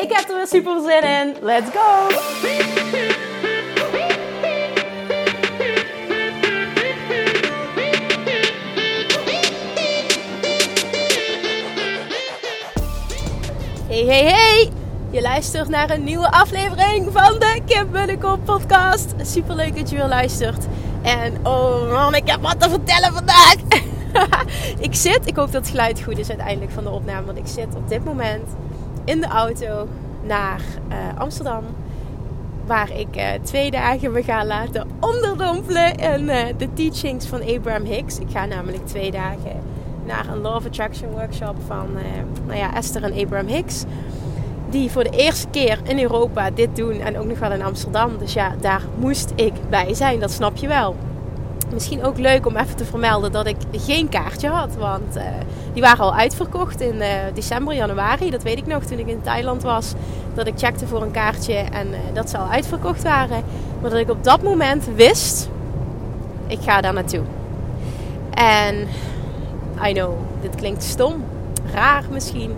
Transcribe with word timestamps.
Ik 0.00 0.12
heb 0.12 0.28
er 0.28 0.36
weer 0.36 0.46
super 0.46 0.80
zin 0.80 1.02
in. 1.02 1.36
Let's 1.40 1.70
go! 1.70 2.06
Hey, 13.88 14.04
hey, 14.04 14.24
hey! 14.24 14.70
Je 15.10 15.20
luistert 15.20 15.68
naar 15.68 15.90
een 15.90 16.04
nieuwe 16.04 16.30
aflevering 16.30 17.12
van 17.12 17.38
de 17.38 17.60
Kim 17.66 17.90
Bunnekom 17.90 18.42
podcast. 18.42 19.14
Super 19.22 19.54
leuk 19.54 19.76
dat 19.76 19.90
je 19.90 19.96
weer 19.96 20.08
luistert. 20.08 20.66
En 21.02 21.46
oh 21.46 21.90
man, 21.92 22.14
ik 22.14 22.28
heb 22.28 22.42
wat 22.42 22.60
te 22.60 22.70
vertellen 22.70 23.12
vandaag. 23.12 23.54
ik 24.86 24.94
zit, 24.94 25.20
ik 25.24 25.36
hoop 25.36 25.52
dat 25.52 25.62
het 25.62 25.70
geluid 25.70 26.02
goed 26.02 26.18
is 26.18 26.28
uiteindelijk 26.28 26.72
van 26.72 26.84
de 26.84 26.90
opname. 26.90 27.26
Want 27.26 27.38
ik 27.38 27.46
zit 27.46 27.74
op 27.74 27.88
dit 27.88 28.04
moment 28.04 28.48
in 29.04 29.20
de 29.20 29.26
auto 29.26 29.88
naar 30.22 30.60
uh, 30.88 31.20
Amsterdam. 31.20 31.64
Waar 32.66 32.90
ik 32.98 33.16
uh, 33.16 33.24
twee 33.42 33.70
dagen 33.70 34.12
me 34.12 34.22
ga 34.22 34.44
laten 34.44 34.86
onderdompelen 35.00 35.94
in 35.94 36.22
uh, 36.22 36.44
de 36.56 36.72
teachings 36.72 37.26
van 37.26 37.42
Abraham 37.42 37.84
Hicks. 37.84 38.18
Ik 38.18 38.30
ga 38.30 38.44
namelijk 38.44 38.86
twee 38.86 39.10
dagen 39.10 39.62
naar 40.06 40.28
een 40.28 40.40
Law 40.40 40.56
of 40.56 40.66
Attraction 40.66 41.10
workshop 41.10 41.56
van 41.66 41.86
nou 42.46 42.58
ja, 42.58 42.74
Esther 42.74 43.02
en 43.02 43.24
Abraham 43.24 43.46
Hicks 43.46 43.84
die 44.70 44.90
voor 44.90 45.04
de 45.04 45.10
eerste 45.10 45.48
keer 45.48 45.78
in 45.82 45.98
Europa 45.98 46.50
dit 46.50 46.76
doen 46.76 47.00
en 47.00 47.18
ook 47.18 47.26
nog 47.26 47.38
wel 47.38 47.52
in 47.52 47.62
Amsterdam. 47.62 48.18
Dus 48.18 48.32
ja, 48.32 48.54
daar 48.60 48.82
moest 48.98 49.32
ik 49.34 49.52
bij 49.68 49.94
zijn, 49.94 50.20
dat 50.20 50.30
snap 50.30 50.56
je 50.56 50.68
wel. 50.68 50.96
Misschien 51.72 52.04
ook 52.04 52.18
leuk 52.18 52.46
om 52.46 52.56
even 52.56 52.76
te 52.76 52.84
vermelden 52.84 53.32
dat 53.32 53.46
ik 53.46 53.56
geen 53.72 54.08
kaartje 54.08 54.48
had. 54.48 54.74
Want 54.74 55.16
uh, 55.16 55.22
die 55.72 55.82
waren 55.82 56.04
al 56.04 56.14
uitverkocht 56.14 56.80
in 56.80 56.94
uh, 56.94 57.06
december, 57.34 57.74
januari. 57.74 58.30
Dat 58.30 58.42
weet 58.42 58.58
ik 58.58 58.66
nog 58.66 58.84
toen 58.84 58.98
ik 58.98 59.06
in 59.06 59.22
Thailand 59.22 59.62
was. 59.62 59.92
Dat 60.34 60.46
ik 60.46 60.54
checkte 60.56 60.86
voor 60.86 61.02
een 61.02 61.10
kaartje 61.10 61.54
en 61.54 61.88
uh, 61.88 61.96
dat 62.12 62.30
ze 62.30 62.38
al 62.38 62.48
uitverkocht 62.48 63.02
waren. 63.02 63.44
Maar 63.80 63.90
dat 63.90 63.98
ik 63.98 64.10
op 64.10 64.24
dat 64.24 64.42
moment 64.42 64.88
wist, 64.94 65.48
ik 66.46 66.58
ga 66.60 66.80
daar 66.80 66.92
naartoe. 66.92 67.22
En 68.30 68.76
I 69.86 69.92
know, 69.92 70.12
dit 70.40 70.54
klinkt 70.54 70.82
stom, 70.82 71.24
raar 71.72 72.04
misschien 72.10 72.54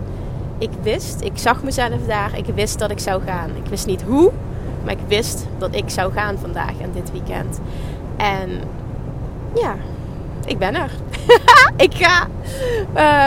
ik 0.63 0.69
wist, 0.81 1.21
ik 1.21 1.37
zag 1.37 1.63
mezelf 1.63 2.05
daar. 2.07 2.37
Ik 2.37 2.45
wist 2.55 2.79
dat 2.79 2.91
ik 2.91 2.99
zou 2.99 3.21
gaan. 3.25 3.49
Ik 3.63 3.69
wist 3.69 3.85
niet 3.85 4.01
hoe, 4.01 4.31
maar 4.83 4.93
ik 4.93 5.07
wist 5.07 5.47
dat 5.57 5.75
ik 5.75 5.89
zou 5.89 6.11
gaan 6.11 6.37
vandaag 6.37 6.79
en 6.81 6.91
dit 6.93 7.11
weekend. 7.11 7.59
En 8.17 8.49
ja, 9.55 9.75
ik 10.45 10.57
ben 10.57 10.75
er. 10.75 10.91
ik 11.87 11.93
ga. 11.93 12.27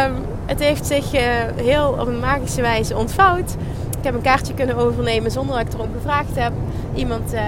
Um, 0.07 0.15
het 0.47 0.61
heeft 0.61 0.87
zich 0.87 1.15
uh, 1.15 1.21
heel 1.57 1.97
op 2.01 2.07
een 2.07 2.19
magische 2.19 2.61
wijze 2.61 2.97
ontvouwd. 2.97 3.57
Ik 3.99 4.05
heb 4.05 4.15
een 4.15 4.23
kaartje 4.23 4.55
kunnen 4.55 4.77
overnemen 4.77 5.31
zonder 5.31 5.57
dat 5.57 5.67
ik 5.67 5.73
erom 5.73 5.93
gevraagd 5.93 6.35
heb. 6.37 6.53
Iemand 6.95 7.35
uh, 7.35 7.41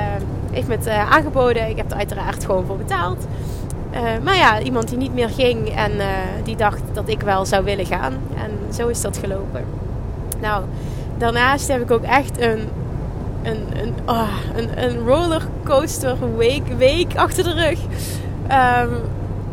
heeft 0.50 0.69
me 0.69 0.75
het 0.75 0.87
uh, 0.87 1.11
aangeboden. 1.12 1.69
Ik 1.69 1.77
heb 1.77 1.91
er 1.91 1.97
uiteraard 1.97 2.44
gewoon 2.44 2.67
voor 2.67 2.77
betaald. 2.77 3.27
Maar 4.22 4.37
ja, 4.37 4.61
iemand 4.61 4.88
die 4.88 4.99
niet 4.99 5.15
meer 5.15 5.28
ging 5.28 5.69
en 5.77 5.93
die 6.44 6.56
dacht 6.56 6.81
dat 6.93 7.09
ik 7.09 7.21
wel 7.21 7.47
zou 7.47 7.65
willen 7.65 7.87
gaan. 7.87 8.12
En 8.37 8.75
zo 8.75 8.88
is 8.88 9.00
dat 9.00 9.17
gelopen. 9.17 9.65
Nou, 10.41 10.65
daarnaast 11.17 11.69
heb 11.69 11.81
ik 11.81 11.91
ook 11.91 12.03
echt 12.03 12.41
een, 12.41 12.69
een, 13.43 13.67
een, 13.83 13.94
oh, 14.06 14.28
een, 14.55 14.84
een 14.84 15.06
rollercoaster 15.06 16.37
week, 16.37 16.67
week 16.77 17.17
achter 17.17 17.44
de 17.44 17.53
rug. 17.53 17.78
Um, 18.51 19.01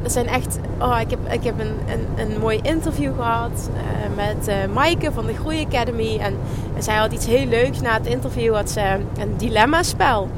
zijn 0.09 0.27
echt. 0.27 0.59
Oh, 0.79 0.97
ik 0.99 1.09
heb, 1.09 1.19
ik 1.31 1.43
heb 1.43 1.59
een, 1.59 1.75
een, 1.87 2.07
een 2.15 2.39
mooi 2.39 2.59
interview 2.61 3.15
gehad 3.15 3.69
uh, 3.73 4.15
met 4.15 4.47
uh, 4.47 4.73
Maaike 4.73 5.11
van 5.11 5.25
de 5.25 5.33
Groei 5.33 5.65
Academy. 5.65 6.17
En, 6.17 6.37
zij 6.77 6.95
had 6.95 7.11
iets 7.11 7.25
heel 7.25 7.45
leuks 7.45 7.81
na 7.81 7.93
het 7.93 8.05
interview. 8.05 8.55
Had 8.55 8.69
ze 8.69 8.97
een 9.19 9.37
dilemma-spel. 9.37 10.29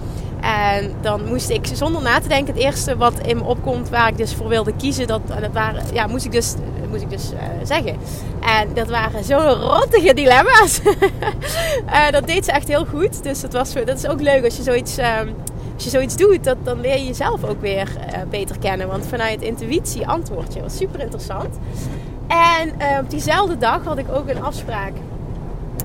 En 0.42 0.94
dan 1.02 1.26
moest 1.26 1.50
ik 1.50 1.66
zonder 1.74 2.02
na 2.02 2.20
te 2.20 2.28
denken, 2.28 2.54
het 2.54 2.64
eerste 2.64 2.98
wat 2.98 3.20
in 3.20 3.38
me 3.38 3.44
opkomt 3.44 3.90
waar 3.90 4.08
ik 4.08 4.18
dus 4.18 4.34
voor 4.34 4.48
wilde 4.48 4.74
kiezen, 4.78 5.08
dat, 5.08 5.22
dat 5.28 5.52
waren, 5.54 5.84
ja, 5.94 6.08
moest 6.08 6.26
ik 6.26 6.32
dus, 6.32 6.54
moest 6.90 7.02
ik 7.02 7.10
dus 7.10 7.32
uh, 7.34 7.40
zeggen. 7.64 7.98
En 8.40 8.74
dat 8.74 8.88
waren 8.88 9.24
zo'n 9.24 9.50
rottige 9.50 10.14
dilemma's. 10.14 10.82
dat 12.12 12.28
deed 12.28 12.46
ze 12.46 12.52
echt 12.52 12.68
heel 12.68 12.86
goed. 12.86 13.24
Dus 13.24 13.42
dat, 13.42 13.54
was, 13.54 13.74
dat 13.74 13.98
is 13.98 14.08
ook 14.08 14.22
leuk 14.22 14.44
als 14.44 14.58
je 14.58 14.64
zoiets, 14.64 15.00
uh, 15.00 15.20
als 15.78 15.86
je 15.86 15.92
zoiets 15.92 16.16
doet, 16.16 16.44
dat, 16.44 16.58
dan 16.64 16.82
leer 16.82 16.98
je 16.98 17.06
jezelf 17.06 17.44
ook 17.44 17.62
weer 17.62 17.90
eh, 17.98 18.22
beter 18.30 18.60
kennen. 18.60 18.88
Want 18.88 19.08
vanuit 19.08 19.42
intuïtie 19.42 20.08
antwoord 20.08 20.54
je. 20.54 20.62
Was 20.62 20.78
super 20.78 21.00
interessant. 21.00 21.60
En 22.28 22.72
op 23.00 23.10
diezelfde 23.10 23.58
dag 23.58 23.84
had 23.84 23.98
ik 23.98 24.06
ook 24.12 24.30
een 24.30 24.44
afspraak 24.44 24.92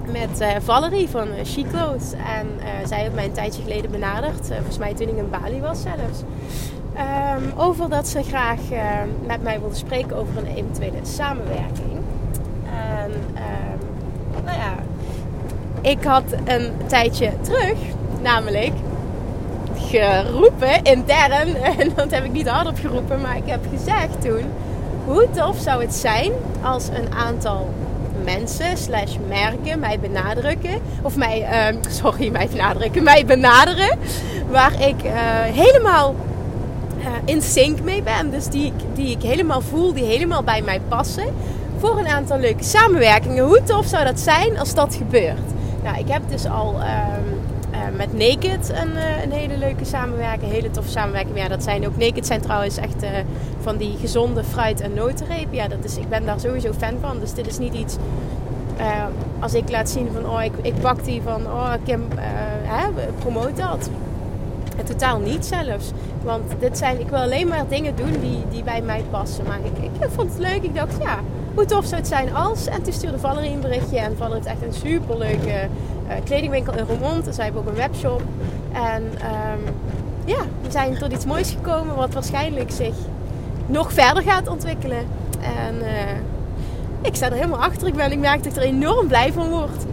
met 0.07 0.41
uh, 0.41 0.49
Valerie 0.63 1.09
van 1.09 1.29
She. 1.45 1.65
En 2.27 2.49
zij 2.87 3.01
heeft 3.01 3.15
mij 3.15 3.25
een 3.25 3.33
tijdje 3.33 3.63
geleden 3.63 3.91
benaderd. 3.91 4.47
volgens 4.47 4.79
mij 4.79 4.95
toen 4.95 5.09
ik 5.09 5.17
in 5.17 5.31
Bali 5.31 5.61
was 5.61 5.83
zelfs. 5.83 6.23
Um, 7.39 7.53
over 7.57 7.89
dat 7.89 8.09
ze 8.09 8.23
graag 8.23 8.61
met 9.27 9.43
mij 9.43 9.61
wilde 9.61 9.75
spreken 9.75 10.17
over 10.17 10.37
een 10.37 10.47
eventuele 10.47 10.99
samenwerking. 11.03 12.01
En 12.65 13.11
um, 13.11 14.45
nou 14.45 14.57
ja, 14.57 14.75
ik 15.81 16.05
had 16.05 16.25
een 16.45 16.71
tijdje 16.87 17.33
terug, 17.43 17.79
namelijk 18.23 18.73
geroepen 19.93 20.83
intern. 20.83 21.57
En 21.79 21.93
dat 21.95 22.11
heb 22.11 22.25
ik 22.25 22.33
niet 22.33 22.49
hardop 22.49 22.79
geroepen, 22.79 23.21
maar 23.21 23.37
ik 23.37 23.47
heb 23.47 23.61
gezegd 23.71 24.23
toen. 24.23 24.45
Hoe 25.05 25.29
tof 25.31 25.59
zou 25.59 25.83
het 25.83 25.95
zijn 25.95 26.33
als 26.63 26.89
een 26.89 27.15
aantal 27.15 27.71
mensen 28.25 28.77
slash 28.77 29.17
merken 29.29 29.79
mij 29.79 29.99
benadrukken. 30.01 30.81
Of 31.03 31.17
mij, 31.17 31.41
uh, 31.73 31.81
sorry, 31.91 32.29
mij 32.31 32.49
benadrukken. 32.49 33.03
Mij 33.03 33.25
benaderen. 33.25 33.99
Waar 34.51 34.73
ik 34.73 35.05
uh, 35.05 35.13
helemaal 35.43 36.15
uh, 36.99 37.07
in 37.25 37.43
sync 37.43 37.81
mee 37.81 38.03
ben. 38.03 38.31
Dus 38.31 38.47
die, 38.47 38.73
die 38.95 39.11
ik 39.11 39.23
helemaal 39.23 39.61
voel, 39.61 39.93
die 39.93 40.05
helemaal 40.05 40.43
bij 40.43 40.63
mij 40.63 40.81
passen. 40.89 41.35
Voor 41.79 41.99
een 41.99 42.09
aantal 42.09 42.39
leuke 42.39 42.65
samenwerkingen. 42.65 43.45
Hoe 43.45 43.63
tof 43.63 43.87
zou 43.87 44.05
dat 44.05 44.21
zijn 44.21 44.59
als 44.59 44.75
dat 44.75 44.95
gebeurt? 44.95 45.51
Nou, 45.83 45.99
ik 45.99 46.09
heb 46.09 46.23
dus 46.29 46.47
al 46.47 46.75
ehm, 46.81 47.12
met 47.97 48.13
Naked 48.13 48.71
een, 48.71 48.97
een, 49.23 49.33
hele 49.33 49.57
leuke 49.57 49.85
samenwerking. 49.85 50.53
Hele 50.53 50.71
toffe 50.71 50.91
samenwerking. 50.91 51.39
Ja, 51.39 51.49
dat 51.49 51.63
zijn 51.63 51.87
ook 51.87 51.97
Naked 51.97 52.27
zijn 52.27 52.41
trouwens 52.41 52.77
echt 52.77 53.05
van 53.61 53.77
die 53.77 53.97
gezonde 54.01 54.45
fruit- 54.45 54.81
en 54.81 54.95
notenreep. 54.95 55.53
Ja, 55.53 55.69
dat 55.69 55.85
is, 55.85 55.97
ik 55.97 56.09
ben 56.09 56.27
daar 56.27 56.41
sowieso 56.41 56.73
fan 56.73 56.95
van. 57.01 57.21
Dus 57.21 57.35
dit 57.35 57.47
is 57.47 57.59
niet 57.59 57.75
iets... 57.75 57.97
Als 59.41 59.55
ik 59.55 59.71
laat 59.71 59.91
zien 59.91 60.09
van, 60.13 60.31
oh, 60.31 60.45
ik, 60.45 60.53
ik 60.63 60.81
pak 60.81 61.05
die 61.05 61.23
van, 61.23 61.47
oh, 61.47 61.73
Kim, 61.85 62.09
hè, 62.63 62.89
promoot 63.19 63.57
dat. 63.57 63.91
En 64.77 64.85
totaal 64.85 65.19
niet 65.19 65.47
zelfs. 65.47 65.91
Want 66.23 66.43
dit 66.59 66.79
zijn, 66.79 67.01
ik 67.01 67.09
wil 67.09 67.19
alleen 67.19 67.49
maar 67.49 67.69
dingen 67.69 67.97
doen 67.97 68.21
die, 68.21 68.39
die 68.51 68.63
bij 68.63 68.83
mij 68.83 69.05
passen. 69.11 69.45
Maar 69.47 69.59
ik, 69.65 69.85
ik 70.01 70.09
vond 70.15 70.31
het 70.31 70.39
leuk. 70.39 70.63
Ik 70.63 70.75
dacht, 70.75 70.97
ja, 71.01 71.19
hoe 71.55 71.65
tof 71.65 71.85
zou 71.85 71.97
het 71.97 72.09
zijn 72.09 72.35
als. 72.35 72.67
En 72.67 72.83
toen 72.83 72.93
stuurde 72.93 73.19
Valerie 73.19 73.51
een 73.51 73.61
berichtje. 73.61 73.99
En 73.99 74.17
Valerie 74.17 74.43
heeft 74.43 74.63
echt 74.63 74.75
een 74.75 74.89
superleuke 74.89 75.69
uh, 76.09 76.13
kledingwinkel 76.25 76.77
in 76.77 76.85
Roermond. 76.85 77.27
En 77.27 77.35
zij 77.35 77.45
heeft 77.45 77.57
ook 77.57 77.67
een 77.67 77.75
webshop. 77.75 78.23
En 78.73 79.03
um, 79.03 79.75
ja, 80.25 80.41
we 80.63 80.71
zijn 80.71 80.99
tot 80.99 81.13
iets 81.13 81.25
moois 81.25 81.51
gekomen. 81.51 81.97
Wat 81.97 82.13
waarschijnlijk 82.13 82.71
zich 82.71 82.95
nog 83.67 83.93
verder 83.93 84.23
gaat 84.23 84.49
ontwikkelen. 84.49 85.07
En 85.41 85.75
uh, 85.75 85.89
ik 87.03 87.15
sta 87.15 87.27
er 87.27 87.33
helemaal 87.33 87.63
achter. 87.63 87.87
Ik, 87.87 87.95
ben, 87.95 88.13
ik 88.13 88.19
merk 88.19 88.43
dat 88.43 88.53
ik 88.53 88.63
er 88.63 88.69
enorm 88.69 89.07
blij 89.07 89.33
van 89.33 89.49
word. 89.49 89.85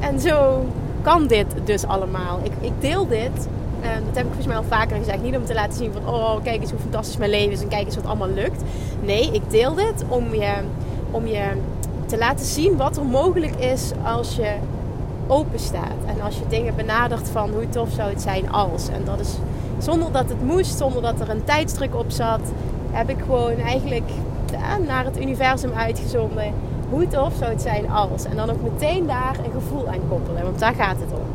En 0.00 0.20
zo 0.20 0.66
kan 1.02 1.26
dit 1.26 1.46
dus 1.64 1.86
allemaal. 1.86 2.40
Ik, 2.42 2.52
ik 2.60 2.72
deel 2.80 3.06
dit. 3.08 3.48
En 3.80 4.02
dat 4.06 4.14
heb 4.14 4.24
ik 4.24 4.32
volgens 4.32 4.46
mij 4.46 4.56
al 4.56 4.64
vaker 4.68 4.96
gezegd. 4.96 5.22
Niet 5.22 5.36
om 5.36 5.44
te 5.44 5.54
laten 5.54 5.78
zien 5.78 5.92
van... 5.92 6.14
Oh, 6.14 6.42
kijk 6.42 6.60
eens 6.60 6.70
hoe 6.70 6.80
fantastisch 6.80 7.16
mijn 7.16 7.30
leven 7.30 7.52
is. 7.52 7.62
En 7.62 7.68
kijk 7.68 7.84
eens 7.84 7.96
wat 7.96 8.06
allemaal 8.06 8.28
lukt. 8.28 8.62
Nee, 9.00 9.30
ik 9.32 9.50
deel 9.50 9.74
dit 9.74 10.04
om 10.08 10.34
je, 10.34 10.52
om 11.12 11.26
je 11.26 11.44
te 12.06 12.18
laten 12.18 12.46
zien 12.46 12.76
wat 12.76 12.96
er 12.96 13.04
mogelijk 13.04 13.54
is 13.54 13.90
als 14.04 14.36
je 14.36 14.54
open 15.26 15.58
staat. 15.58 15.98
En 16.06 16.20
als 16.20 16.36
je 16.36 16.46
dingen 16.48 16.76
benadert 16.76 17.28
van 17.28 17.50
hoe 17.50 17.68
tof 17.68 17.88
zou 17.90 18.10
het 18.10 18.22
zijn 18.22 18.52
als. 18.52 18.88
En 18.88 19.04
dat 19.04 19.20
is 19.20 19.34
zonder 19.78 20.12
dat 20.12 20.28
het 20.28 20.44
moest. 20.44 20.78
Zonder 20.78 21.02
dat 21.02 21.20
er 21.20 21.30
een 21.30 21.44
tijdsdruk 21.44 21.94
op 21.94 22.10
zat 22.10 22.40
heb 22.90 23.08
ik 23.08 23.18
gewoon 23.18 23.56
eigenlijk 23.56 24.10
naar 24.86 25.04
het 25.04 25.20
universum 25.20 25.72
uitgezonden. 25.72 26.54
Hoe 26.90 27.08
tof 27.08 27.32
zou 27.38 27.50
het 27.50 27.62
zijn 27.62 27.90
als. 27.90 28.24
En 28.24 28.36
dan 28.36 28.50
ook 28.50 28.62
meteen 28.62 29.06
daar 29.06 29.36
een 29.44 29.52
gevoel 29.52 29.88
aan 29.88 30.08
koppelen. 30.08 30.42
Want 30.42 30.58
daar 30.58 30.74
gaat 30.74 30.96
het 31.00 31.12
om. 31.12 31.26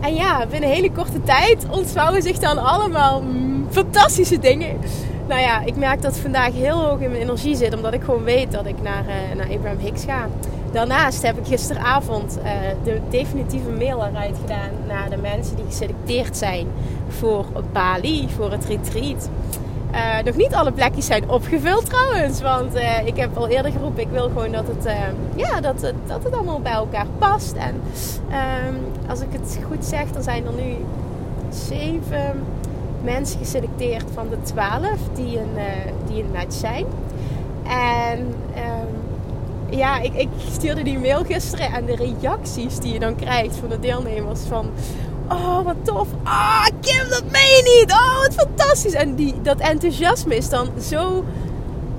En 0.00 0.14
ja, 0.14 0.46
binnen 0.50 0.68
een 0.68 0.74
hele 0.74 0.92
korte 0.92 1.22
tijd 1.22 1.66
ontvouwen 1.70 2.22
zich 2.22 2.38
dan 2.38 2.58
allemaal 2.58 3.22
fantastische 3.70 4.38
dingen. 4.38 4.76
Nou 5.32 5.44
ja, 5.44 5.60
ik 5.60 5.76
merk 5.76 6.02
dat 6.02 6.18
vandaag 6.18 6.52
heel 6.52 6.84
hoog 6.84 7.00
in 7.00 7.10
mijn 7.10 7.22
energie 7.22 7.56
zit. 7.56 7.74
Omdat 7.74 7.92
ik 7.92 8.02
gewoon 8.02 8.24
weet 8.24 8.52
dat 8.52 8.66
ik 8.66 8.82
naar, 8.82 9.04
uh, 9.06 9.36
naar 9.36 9.50
Abraham 9.50 9.78
Hicks 9.78 10.04
ga. 10.04 10.28
Daarnaast 10.72 11.22
heb 11.22 11.38
ik 11.38 11.46
gisteravond 11.46 12.38
uh, 12.38 12.44
de 12.84 13.00
definitieve 13.10 13.70
mail 13.70 14.04
eruit 14.04 14.36
gedaan 14.40 14.70
naar 14.86 15.10
de 15.10 15.16
mensen 15.16 15.56
die 15.56 15.64
geselecteerd 15.64 16.36
zijn 16.36 16.66
voor 17.08 17.46
Bali, 17.72 18.28
voor 18.36 18.50
het 18.50 18.64
retreat. 18.64 19.28
Uh, 19.92 20.24
nog 20.24 20.36
niet 20.36 20.54
alle 20.54 20.72
plekjes 20.72 21.06
zijn 21.06 21.30
opgevuld 21.30 21.86
trouwens. 21.86 22.40
Want 22.40 22.74
ik 23.04 23.16
heb 23.16 23.36
al 23.36 23.48
eerder 23.48 23.72
geroepen, 23.72 24.02
ik 24.02 24.10
wil 24.10 24.28
gewoon 24.28 24.52
dat 24.52 24.66
het, 24.66 24.94
ja, 25.34 25.60
dat 25.60 25.80
het, 25.80 25.94
dat 26.06 26.24
het 26.24 26.34
allemaal 26.34 26.60
bij 26.60 26.72
elkaar 26.72 27.06
past. 27.18 27.52
En 27.52 27.80
ehm, 28.30 28.74
als 29.08 29.20
ik 29.20 29.28
het 29.32 29.58
goed 29.66 29.84
zeg, 29.84 30.10
dan 30.10 30.22
zijn 30.22 30.46
er 30.46 30.54
nu 30.64 30.76
zeven 31.50 32.44
mensen 33.04 33.38
geselecteerd 33.38 34.04
van 34.14 34.28
de 34.28 34.42
twaalf 34.42 34.98
die 35.14 35.38
een, 35.38 35.56
die 36.06 36.22
een 36.22 36.30
match 36.32 36.54
zijn. 36.54 36.86
En 37.62 38.18
um, 38.56 39.02
ja, 39.76 40.00
ik, 40.00 40.14
ik 40.14 40.28
stuurde 40.50 40.82
die 40.82 40.98
mail 40.98 41.24
gisteren 41.24 41.72
en 41.72 41.84
de 41.84 41.96
reacties 41.96 42.78
die 42.78 42.92
je 42.92 42.98
dan 42.98 43.14
krijgt 43.14 43.56
van 43.56 43.68
de 43.68 43.80
deelnemers 43.80 44.40
van... 44.40 44.70
Oh, 45.28 45.64
wat 45.64 45.76
tof. 45.82 46.08
Ah, 46.22 46.66
Kim, 46.80 47.08
dat 47.08 47.22
meen 47.30 47.40
je 47.40 47.78
niet. 47.80 47.92
Oh, 47.92 48.18
wat 48.18 48.34
fantastisch. 48.34 48.92
En 48.92 49.14
die, 49.14 49.34
dat 49.42 49.58
enthousiasme 49.58 50.36
is 50.36 50.48
dan 50.48 50.68
zo 50.80 51.24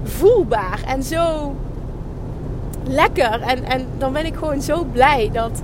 voelbaar 0.04 0.80
en 0.86 1.04
zo 1.04 1.56
lekker. 2.84 3.42
En, 3.42 3.64
en 3.64 3.88
dan 3.98 4.14
ben 4.14 4.26
ik 4.26 4.36
gewoon 4.36 4.62
zo 4.62 4.84
blij 4.92 5.30
dat, 5.34 5.62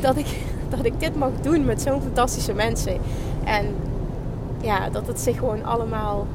dat, 0.00 0.16
ik, 0.16 0.26
dat 0.76 0.84
ik 0.84 1.00
dit 1.00 1.16
mag 1.16 1.30
doen 1.42 1.64
met 1.64 1.82
zo'n 1.82 2.02
fantastische 2.02 2.52
mensen. 2.52 2.98
En 3.44 3.74
ja, 4.60 4.88
dat 4.90 5.06
het 5.06 5.20
zich 5.20 5.38
gewoon 5.38 5.64
allemaal 5.64 6.26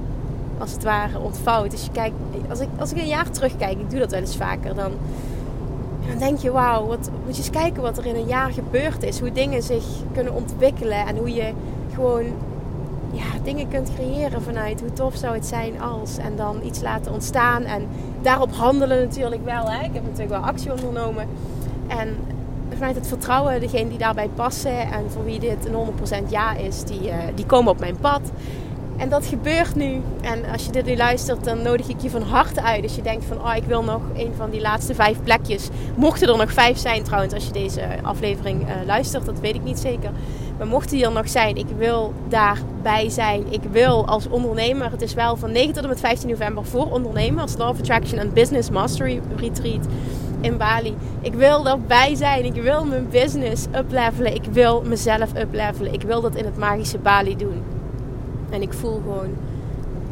als 0.58 0.72
het 0.72 0.84
ware 0.84 1.20
ontvouwt. 1.20 1.72
Dus 1.72 1.86
je 1.86 1.92
kijkt, 1.92 2.16
als 2.50 2.60
ik, 2.60 2.70
als 2.80 2.92
ik 2.92 2.98
een 2.98 3.08
jaar 3.08 3.30
terugkijk, 3.30 3.80
ik 3.80 3.90
doe 3.90 4.00
dat 4.00 4.12
wel 4.12 4.20
eens 4.20 4.38
vaker, 4.38 4.76
dan, 4.76 4.92
denk 6.18 6.40
je, 6.40 6.52
wauw, 6.52 6.86
wat, 6.86 7.10
moet 7.26 7.36
je 7.36 7.42
eens 7.42 7.50
kijken 7.50 7.82
wat 7.82 7.98
er 7.98 8.06
in 8.06 8.16
een 8.16 8.28
jaar 8.28 8.52
gebeurd 8.52 9.04
is. 9.04 9.20
Hoe 9.20 9.32
dingen 9.32 9.64
zich 9.64 9.86
kunnen 10.14 10.34
ontwikkelen 10.34 11.06
en 11.08 11.18
hoe 11.18 11.34
je 11.34 11.52
gewoon 11.94 12.24
ja, 13.12 13.24
dingen 13.44 13.68
kunt 13.68 13.90
creëren 13.96 14.42
vanuit 14.42 14.80
hoe 14.80 14.94
tof 14.94 15.16
zou 15.16 15.34
het 15.34 15.46
zijn 15.46 15.82
als. 15.82 16.18
En 16.18 16.36
dan 16.36 16.60
iets 16.64 16.82
laten 16.82 17.14
ontstaan 17.14 17.64
en 17.64 17.88
daarop 18.22 18.54
handelen 18.54 19.00
natuurlijk 19.00 19.46
wel. 19.46 19.70
Hè. 19.70 19.86
Ik 19.86 19.94
heb 19.94 20.04
natuurlijk 20.04 20.30
wel 20.30 20.40
actie 20.40 20.72
ondernomen. 20.72 21.28
En 21.88 22.18
vanuit 22.76 22.96
het 22.96 23.08
vertrouwen, 23.08 23.60
degene 23.60 23.90
die 23.90 23.98
daarbij 23.98 24.30
passen 24.36 24.78
en 24.78 25.12
voor 25.12 25.26
wie 25.26 25.40
dit 25.40 25.66
een 25.66 26.26
100% 26.28 26.30
ja 26.30 26.56
is, 26.56 26.84
die, 26.84 27.08
uh, 27.08 27.16
die 27.36 27.46
komen 27.46 27.72
op 27.72 27.80
mijn 27.80 27.98
pad. 27.98 28.22
En 28.98 29.10
dat 29.10 29.26
gebeurt 29.26 29.76
nu. 29.76 30.02
En 30.22 30.46
als 30.52 30.66
je 30.66 30.72
dit 30.72 30.86
nu 30.86 30.96
luistert, 30.96 31.44
dan 31.44 31.62
nodig 31.62 31.88
ik 31.88 32.02
je 32.02 32.10
van 32.10 32.22
harte 32.22 32.62
uit. 32.62 32.82
Dus 32.82 32.96
je 32.96 33.02
denkt 33.02 33.26
van, 33.26 33.42
oh, 33.42 33.56
ik 33.56 33.64
wil 33.64 33.84
nog 33.84 34.02
een 34.16 34.34
van 34.38 34.50
die 34.50 34.62
laatste 34.62 34.96
vijf 34.96 35.18
plekjes. 35.24 35.70
Mochten 35.96 36.28
er 36.28 36.38
nog 36.38 36.54
vijf 36.54 36.78
zijn 36.78 37.04
trouwens, 37.04 37.34
als 37.34 37.46
je 37.46 37.52
deze 37.52 37.82
aflevering 38.02 38.62
uh, 38.62 38.70
luistert, 38.86 39.26
dat 39.26 39.40
weet 39.40 39.56
ik 39.56 39.64
niet 39.64 39.80
zeker. 39.80 40.12
Maar 40.58 40.68
mochten 40.68 40.96
die 40.98 41.06
er 41.06 41.12
nog 41.12 41.30
zijn, 41.30 41.56
ik 41.56 41.68
wil 41.78 42.14
daarbij 42.28 43.10
zijn. 43.10 43.44
Ik 43.50 43.62
wil 43.72 44.08
als 44.08 44.28
ondernemer, 44.30 44.92
het 44.92 45.02
is 45.02 45.14
wel 45.14 45.36
van 45.36 45.52
9 45.52 45.74
tot 45.74 45.84
en 45.84 45.90
met 45.90 46.00
15 46.00 46.30
november 46.30 46.66
voor 46.66 46.92
ondernemers. 46.92 47.58
Law 47.58 47.70
of 47.70 47.80
Attraction 47.80 48.20
en 48.20 48.34
Business 48.34 48.70
Mastery 48.70 49.22
Retreat 49.36 49.86
in 50.46 50.58
Bali. 50.58 50.96
Ik 51.22 51.34
wil 51.34 51.68
erbij 51.68 52.16
zijn. 52.16 52.46
Ik 52.46 52.62
wil 52.62 52.86
mijn 52.86 53.08
business 53.10 53.66
uplevelen. 53.76 54.36
Ik 54.36 54.44
wil 54.52 54.84
mezelf 54.86 55.38
uplevelen. 55.38 55.94
Ik 55.94 56.02
wil 56.02 56.22
dat 56.22 56.36
in 56.36 56.46
het 56.46 56.58
magische 56.58 56.98
Bali 56.98 57.38
doen. 57.38 57.64
En 58.50 58.62
ik 58.62 58.74
voel 58.74 58.94
gewoon 58.94 59.30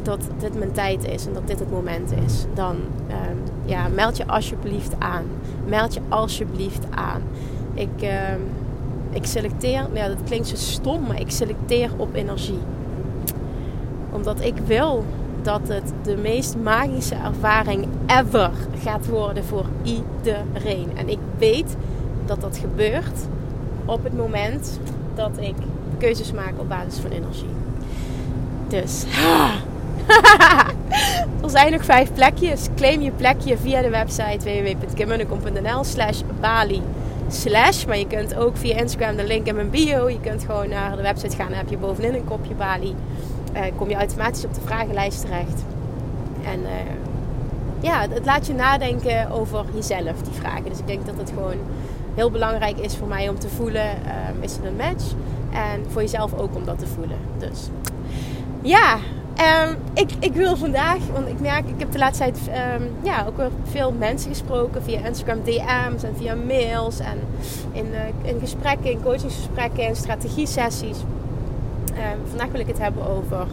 dat 0.02 0.20
dit 0.38 0.58
mijn 0.58 0.72
tijd 0.72 1.04
is 1.04 1.26
en 1.26 1.32
dat 1.32 1.46
dit 1.46 1.58
het 1.58 1.70
moment 1.70 2.12
is. 2.26 2.44
Dan 2.54 2.76
um, 3.08 3.42
ja, 3.64 3.88
meld 3.88 4.16
je 4.16 4.26
alsjeblieft 4.26 4.92
aan. 4.98 5.24
Meld 5.66 5.94
je 5.94 6.00
alsjeblieft 6.08 6.86
aan. 6.90 7.22
Ik, 7.74 8.02
um, 8.02 8.42
ik 9.10 9.26
selecteer, 9.26 9.88
ja, 9.92 10.08
dat 10.08 10.22
klinkt 10.24 10.48
zo 10.48 10.56
stom, 10.56 11.06
maar 11.06 11.20
ik 11.20 11.30
selecteer 11.30 11.90
op 11.96 12.14
energie. 12.14 12.60
Omdat 14.12 14.40
ik 14.40 14.54
wil 14.66 15.04
dat 15.44 15.68
het 15.68 15.92
de 16.02 16.16
meest 16.16 16.56
magische 16.56 17.14
ervaring 17.14 17.86
ever 18.06 18.50
gaat 18.82 19.06
worden 19.06 19.44
voor 19.44 19.64
iedereen. 19.82 20.90
En 20.96 21.08
ik 21.08 21.18
weet 21.38 21.76
dat 22.26 22.40
dat 22.40 22.58
gebeurt 22.58 23.26
op 23.84 24.04
het 24.04 24.16
moment 24.16 24.78
dat 25.14 25.30
ik 25.38 25.54
keuzes 25.98 26.32
maak 26.32 26.52
op 26.56 26.68
basis 26.68 27.00
van 27.00 27.10
energie. 27.10 27.54
Dus. 28.68 29.04
er 31.42 31.50
zijn 31.50 31.72
nog 31.72 31.84
vijf 31.84 32.14
plekjes. 32.14 32.68
Claim 32.76 33.00
je 33.00 33.10
plekje 33.10 33.56
via 33.56 33.82
de 33.82 33.90
website 33.90 34.38
www.kimmunnekom.nl 34.38 35.84
slash 35.84 36.20
Bali 36.40 36.82
slash. 37.28 37.84
Maar 37.84 37.98
je 37.98 38.06
kunt 38.06 38.34
ook 38.34 38.56
via 38.56 38.76
Instagram 38.76 39.16
de 39.16 39.24
link 39.26 39.46
in 39.46 39.54
mijn 39.54 39.70
bio. 39.70 40.08
Je 40.08 40.20
kunt 40.20 40.44
gewoon 40.44 40.68
naar 40.68 40.96
de 40.96 41.02
website 41.02 41.36
gaan. 41.36 41.48
Dan 41.48 41.56
heb 41.56 41.68
je 41.68 41.76
bovenin 41.76 42.14
een 42.14 42.24
kopje 42.24 42.54
Bali. 42.54 42.94
Uh, 43.54 43.60
kom 43.76 43.88
je 43.88 43.94
automatisch 43.94 44.44
op 44.44 44.54
de 44.54 44.60
vragenlijst 44.60 45.20
terecht. 45.20 45.64
En 46.44 46.60
uh, 46.60 46.68
ja, 47.80 48.00
het 48.00 48.24
laat 48.24 48.46
je 48.46 48.54
nadenken 48.54 49.30
over 49.30 49.64
jezelf, 49.74 50.22
die 50.22 50.32
vragen. 50.32 50.68
Dus 50.68 50.78
ik 50.78 50.86
denk 50.86 51.06
dat 51.06 51.16
het 51.18 51.28
gewoon 51.28 51.56
heel 52.14 52.30
belangrijk 52.30 52.78
is 52.78 52.96
voor 52.96 53.08
mij 53.08 53.28
om 53.28 53.38
te 53.38 53.48
voelen, 53.48 53.88
um, 53.90 54.42
is 54.42 54.52
het 54.52 54.64
een 54.64 54.76
match? 54.76 55.04
En 55.52 55.84
voor 55.88 56.02
jezelf 56.02 56.34
ook 56.34 56.54
om 56.54 56.64
dat 56.64 56.78
te 56.78 56.86
voelen. 56.86 57.18
Dus 57.38 57.68
ja, 58.62 58.98
um, 59.38 59.76
ik, 59.94 60.10
ik 60.18 60.32
wil 60.32 60.56
vandaag, 60.56 60.98
want 61.12 61.28
ik 61.28 61.40
merk, 61.40 61.68
ik 61.68 61.78
heb 61.78 61.92
de 61.92 61.98
laatste 61.98 62.24
tijd 62.24 62.38
um, 62.80 62.90
ja, 63.02 63.24
ook 63.28 63.36
wel 63.36 63.50
veel 63.62 63.92
mensen 63.92 64.30
gesproken 64.30 64.82
via 64.82 65.06
Instagram 65.06 65.42
DM's 65.44 66.02
en 66.02 66.16
via 66.16 66.34
mails 66.34 66.98
en 66.98 67.18
in, 67.72 67.86
uh, 67.86 68.30
in 68.30 68.40
gesprekken, 68.40 68.90
in 68.90 69.02
coachingsgesprekken 69.02 69.86
en 69.86 69.96
strategie-sessies. 69.96 70.98
Um, 71.88 72.28
vandaag 72.28 72.48
wil 72.48 72.60
ik 72.60 72.66
het 72.66 72.78
hebben 72.78 73.08
over 73.08 73.46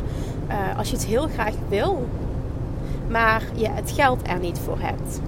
uh, 0.49 0.77
als 0.77 0.89
je 0.89 0.95
het 0.95 1.05
heel 1.05 1.27
graag 1.27 1.53
wil, 1.69 2.07
maar 3.07 3.43
je 3.55 3.69
het 3.69 3.91
geld 3.91 4.27
er 4.27 4.39
niet 4.39 4.59
voor 4.59 4.79
hebt. 4.79 5.21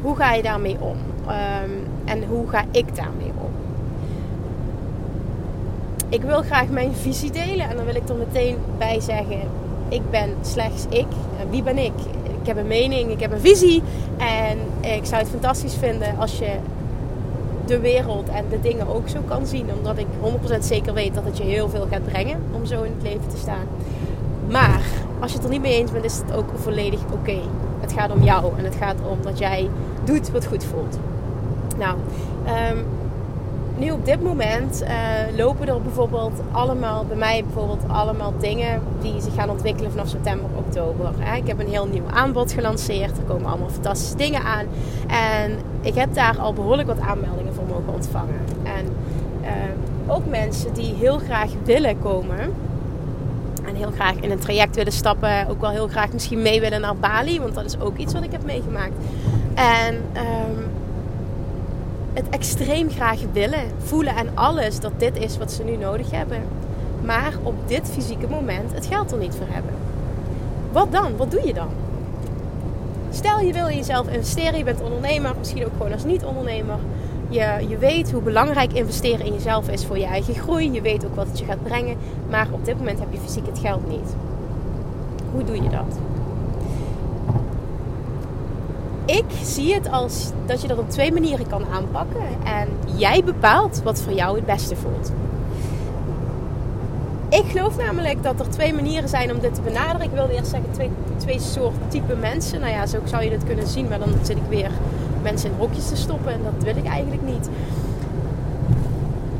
Hoe 0.00 0.16
ga 0.16 0.32
je 0.32 0.42
daarmee 0.42 0.76
om? 0.80 0.96
en 2.04 2.24
hoe 2.24 2.48
ga 2.48 2.64
ik 2.70 2.96
daarmee? 2.96 3.33
Ik 6.14 6.22
wil 6.22 6.42
graag 6.42 6.68
mijn 6.68 6.94
visie 6.94 7.30
delen. 7.30 7.68
En 7.68 7.76
dan 7.76 7.84
wil 7.84 7.94
ik 7.94 8.08
er 8.08 8.16
meteen 8.16 8.56
bij 8.78 9.00
zeggen: 9.00 9.40
ik 9.88 10.10
ben 10.10 10.34
slechts 10.42 10.84
ik. 10.88 11.06
Wie 11.50 11.62
ben 11.62 11.78
ik? 11.78 11.92
Ik 12.40 12.46
heb 12.46 12.56
een 12.56 12.66
mening, 12.66 13.10
ik 13.10 13.20
heb 13.20 13.32
een 13.32 13.40
visie. 13.40 13.82
En 14.16 14.58
ik 14.80 15.04
zou 15.04 15.20
het 15.22 15.30
fantastisch 15.30 15.74
vinden 15.74 16.18
als 16.18 16.38
je 16.38 16.50
de 17.66 17.78
wereld 17.78 18.28
en 18.28 18.44
de 18.50 18.60
dingen 18.60 18.94
ook 18.94 19.08
zo 19.08 19.20
kan 19.28 19.46
zien. 19.46 19.68
Omdat 19.76 19.98
ik 19.98 20.06
100% 20.54 20.58
zeker 20.58 20.94
weet 20.94 21.14
dat 21.14 21.24
het 21.24 21.36
je 21.36 21.44
heel 21.44 21.68
veel 21.68 21.86
gaat 21.90 22.04
brengen 22.04 22.40
om 22.52 22.66
zo 22.66 22.82
in 22.82 22.92
het 22.94 23.02
leven 23.02 23.28
te 23.28 23.36
staan. 23.36 23.66
Maar 24.50 24.80
als 25.20 25.30
je 25.30 25.36
het 25.36 25.46
er 25.46 25.52
niet 25.52 25.62
mee 25.62 25.76
eens 25.76 25.90
bent, 25.90 26.04
is 26.04 26.18
het 26.18 26.32
ook 26.32 26.48
volledig 26.54 27.00
oké. 27.12 27.38
Het 27.80 27.92
gaat 27.92 28.12
om 28.12 28.22
jou 28.22 28.52
en 28.58 28.64
het 28.64 28.74
gaat 28.74 28.96
om 29.10 29.18
dat 29.22 29.38
jij 29.38 29.68
doet 30.04 30.30
wat 30.30 30.46
goed 30.46 30.64
voelt. 30.64 30.98
Nou, 31.78 31.96
um, 32.72 32.84
nu 33.76 33.90
op 33.90 34.04
dit 34.04 34.22
moment 34.22 34.82
uh, 34.82 34.88
lopen 35.36 35.68
er 35.68 35.82
bijvoorbeeld 35.82 36.40
allemaal, 36.52 37.04
bij 37.04 37.16
mij 37.16 37.44
bijvoorbeeld 37.44 37.82
allemaal 37.86 38.32
dingen 38.40 38.82
die 39.00 39.20
zich 39.20 39.34
gaan 39.34 39.50
ontwikkelen 39.50 39.90
vanaf 39.90 40.08
september, 40.08 40.48
oktober. 40.56 41.12
Ik 41.36 41.46
heb 41.46 41.60
een 41.60 41.68
heel 41.68 41.86
nieuw 41.86 42.08
aanbod 42.10 42.52
gelanceerd. 42.52 43.18
Er 43.18 43.24
komen 43.24 43.50
allemaal 43.50 43.68
fantastische 43.68 44.16
dingen 44.16 44.42
aan. 44.42 44.66
En 45.06 45.58
ik 45.80 45.94
heb 45.94 46.14
daar 46.14 46.38
al 46.38 46.52
behoorlijk 46.52 46.88
wat 46.88 47.00
aanmeldingen 47.00 47.54
voor 47.54 47.64
mogen 47.68 47.94
ontvangen. 47.94 48.40
En 48.62 48.86
uh, 49.42 50.14
ook 50.14 50.26
mensen 50.26 50.72
die 50.74 50.94
heel 50.94 51.18
graag 51.18 51.50
willen 51.64 51.98
komen. 51.98 52.38
En 53.66 53.74
heel 53.74 53.90
graag 53.90 54.14
in 54.14 54.30
een 54.30 54.38
traject 54.38 54.76
willen 54.76 54.92
stappen. 54.92 55.48
Ook 55.48 55.60
wel 55.60 55.70
heel 55.70 55.88
graag 55.88 56.12
misschien 56.12 56.42
mee 56.42 56.60
willen 56.60 56.80
naar 56.80 56.96
Bali. 56.96 57.40
Want 57.40 57.54
dat 57.54 57.64
is 57.64 57.80
ook 57.80 57.96
iets 57.96 58.12
wat 58.12 58.22
ik 58.22 58.32
heb 58.32 58.44
meegemaakt. 58.44 58.94
En... 59.54 59.94
Um, 59.94 60.73
het 62.14 62.28
extreem 62.28 62.90
graag 62.90 63.20
willen, 63.32 63.70
voelen 63.78 64.16
en 64.16 64.28
alles 64.34 64.80
dat 64.80 64.92
dit 64.96 65.16
is 65.16 65.38
wat 65.38 65.52
ze 65.52 65.64
nu 65.64 65.76
nodig 65.76 66.10
hebben. 66.10 66.42
Maar 67.04 67.32
op 67.42 67.54
dit 67.66 67.90
fysieke 67.90 68.26
moment 68.28 68.72
het 68.74 68.86
geld 68.86 69.12
er 69.12 69.18
niet 69.18 69.34
voor 69.34 69.46
hebben. 69.48 69.72
Wat 70.72 70.92
dan? 70.92 71.16
Wat 71.16 71.30
doe 71.30 71.46
je 71.46 71.54
dan? 71.54 71.68
Stel 73.10 73.40
je 73.40 73.52
wil 73.52 73.68
in 73.68 73.76
jezelf 73.76 74.08
investeren, 74.08 74.58
je 74.58 74.64
bent 74.64 74.82
ondernemer, 74.82 75.34
misschien 75.38 75.64
ook 75.64 75.72
gewoon 75.76 75.92
als 75.92 76.04
niet-ondernemer. 76.04 76.78
Je, 77.28 77.66
je 77.68 77.78
weet 77.78 78.10
hoe 78.10 78.22
belangrijk 78.22 78.72
investeren 78.72 79.26
in 79.26 79.32
jezelf 79.32 79.68
is 79.68 79.84
voor 79.84 79.98
je 79.98 80.04
eigen 80.04 80.34
groei. 80.34 80.72
Je 80.72 80.80
weet 80.80 81.06
ook 81.06 81.14
wat 81.14 81.26
het 81.26 81.38
je 81.38 81.44
gaat 81.44 81.62
brengen. 81.62 81.96
Maar 82.30 82.46
op 82.50 82.64
dit 82.64 82.78
moment 82.78 82.98
heb 82.98 83.08
je 83.10 83.18
fysiek 83.18 83.46
het 83.46 83.58
geld 83.58 83.88
niet. 83.88 84.14
Hoe 85.32 85.44
doe 85.44 85.62
je 85.62 85.68
dat? 85.68 85.98
Ik 89.04 89.24
zie 89.42 89.74
het 89.74 89.90
als 89.90 90.30
dat 90.46 90.62
je 90.62 90.68
dat 90.68 90.78
op 90.78 90.90
twee 90.90 91.12
manieren 91.12 91.46
kan 91.46 91.64
aanpakken. 91.72 92.22
En 92.44 92.68
jij 92.96 93.24
bepaalt 93.24 93.80
wat 93.82 94.00
voor 94.00 94.12
jou 94.12 94.36
het 94.36 94.46
beste 94.46 94.76
voelt. 94.76 95.12
Ik 97.28 97.44
geloof 97.50 97.76
namelijk 97.76 98.22
dat 98.22 98.40
er 98.40 98.50
twee 98.50 98.74
manieren 98.74 99.08
zijn 99.08 99.32
om 99.32 99.40
dit 99.40 99.54
te 99.54 99.60
benaderen. 99.60 100.06
Ik 100.06 100.12
wilde 100.12 100.32
eerst 100.32 100.50
zeggen 100.50 100.70
twee, 100.72 100.90
twee 101.16 101.40
soorten 101.40 101.88
type 101.88 102.16
mensen. 102.16 102.60
Nou 102.60 102.72
ja, 102.72 102.86
zo 102.86 102.98
zou 103.04 103.24
je 103.24 103.30
dit 103.30 103.44
kunnen 103.44 103.66
zien. 103.66 103.88
Maar 103.88 103.98
dan 103.98 104.12
zit 104.22 104.36
ik 104.36 104.42
weer 104.48 104.70
mensen 105.22 105.50
in 105.50 105.56
hokjes 105.58 105.88
te 105.88 105.96
stoppen. 105.96 106.32
En 106.32 106.40
dat 106.44 106.64
wil 106.64 106.76
ik 106.76 106.86
eigenlijk 106.86 107.22
niet. 107.22 107.48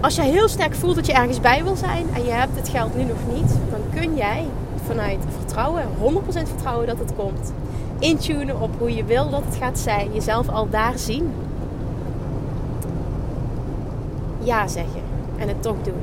Als 0.00 0.14
jij 0.14 0.28
heel 0.28 0.48
sterk 0.48 0.74
voelt 0.74 0.94
dat 0.94 1.06
je 1.06 1.12
ergens 1.12 1.40
bij 1.40 1.64
wil 1.64 1.76
zijn 1.76 2.06
en 2.14 2.24
je 2.24 2.30
hebt 2.30 2.56
het 2.56 2.68
geld 2.68 2.96
nu 2.96 3.04
nog 3.04 3.18
niet, 3.34 3.58
dan 3.70 4.00
kun 4.00 4.16
jij 4.16 4.44
vanuit 4.86 5.18
vertrouwen, 5.38 5.82
100% 6.00 6.22
vertrouwen 6.26 6.86
dat 6.86 6.98
het 6.98 7.14
komt, 7.16 7.52
intunen 8.04 8.60
op 8.60 8.70
hoe 8.78 8.94
je 8.94 9.04
wil 9.04 9.30
dat 9.30 9.42
het 9.44 9.56
gaat 9.56 9.78
zijn, 9.78 10.12
jezelf 10.12 10.48
al 10.48 10.68
daar 10.68 10.98
zien. 10.98 11.32
Ja 14.42 14.68
zeggen 14.68 15.00
en 15.38 15.48
het 15.48 15.62
toch 15.62 15.76
doen. 15.82 16.02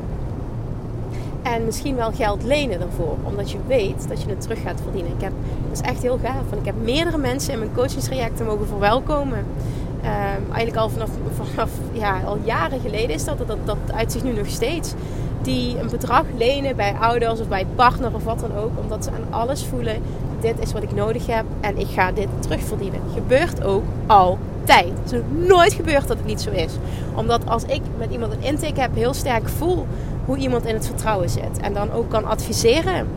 En 1.42 1.66
misschien 1.66 1.96
wel 1.96 2.12
geld 2.12 2.44
lenen 2.44 2.80
daarvoor, 2.80 3.16
omdat 3.24 3.52
je 3.52 3.58
weet 3.68 4.08
dat 4.08 4.22
je 4.22 4.30
het 4.30 4.42
terug 4.42 4.62
gaat 4.62 4.82
verdienen. 4.82 5.12
Ik 5.12 5.22
heb, 5.22 5.32
dat 5.70 5.82
is 5.82 5.90
echt 5.90 6.02
heel 6.02 6.20
gaaf. 6.24 6.50
Want 6.50 6.60
ik 6.60 6.66
heb 6.66 6.76
meerdere 6.84 7.18
mensen 7.18 7.54
in 7.54 7.60
mijn 7.60 7.74
coachingstrajecten 7.74 8.46
mogen 8.46 8.68
verwelkomen. 8.68 9.38
Um, 9.38 10.54
eigenlijk 10.54 10.76
al 10.76 10.90
vanaf, 10.90 11.10
vanaf 11.36 11.70
ja, 11.92 12.22
al 12.26 12.38
jaren 12.44 12.80
geleden 12.80 13.10
is 13.10 13.26
dat, 13.26 13.38
dat, 13.38 13.58
dat 13.66 13.78
uitzicht 13.94 14.24
nu 14.24 14.34
nog 14.34 14.48
steeds. 14.48 14.94
Die 15.42 15.80
een 15.80 15.90
bedrag 15.90 16.24
lenen 16.38 16.76
bij 16.76 16.96
ouders 17.00 17.40
of 17.40 17.48
bij 17.48 17.66
partner 17.76 18.14
of 18.14 18.24
wat 18.24 18.40
dan 18.40 18.56
ook. 18.56 18.72
Omdat 18.82 19.04
ze 19.04 19.10
aan 19.10 19.40
alles 19.40 19.66
voelen, 19.66 20.02
dit 20.42 20.60
is 20.60 20.74
wat 20.74 20.84
ik 20.84 20.94
nodig 20.94 21.28
heb 21.28 21.46
en 21.60 21.78
ik 21.78 21.88
ga 21.88 22.12
dit 22.12 22.28
terugverdienen. 22.40 23.02
Gebeurt 23.14 23.64
ook 23.64 23.84
altijd. 24.06 24.92
Het 25.04 25.12
is 25.12 25.20
nooit 25.48 25.74
gebeurd 25.74 26.08
dat 26.08 26.18
het 26.18 26.26
niet 26.26 26.42
zo 26.42 26.50
is. 26.50 26.74
Omdat 27.16 27.48
als 27.48 27.64
ik 27.64 27.82
met 27.98 28.12
iemand 28.12 28.34
een 28.34 28.44
intake 28.44 28.82
heb, 28.82 28.96
heel 28.96 29.14
sterk 29.14 29.50
voel 29.50 29.88
hoe 30.26 30.38
iemand 30.38 30.66
in 30.66 30.74
het 30.74 30.86
vertrouwen 30.86 31.30
zit. 31.30 31.60
En 31.62 31.74
dan 31.74 31.92
ook 31.92 32.10
kan 32.10 32.26
adviseren 32.26 33.08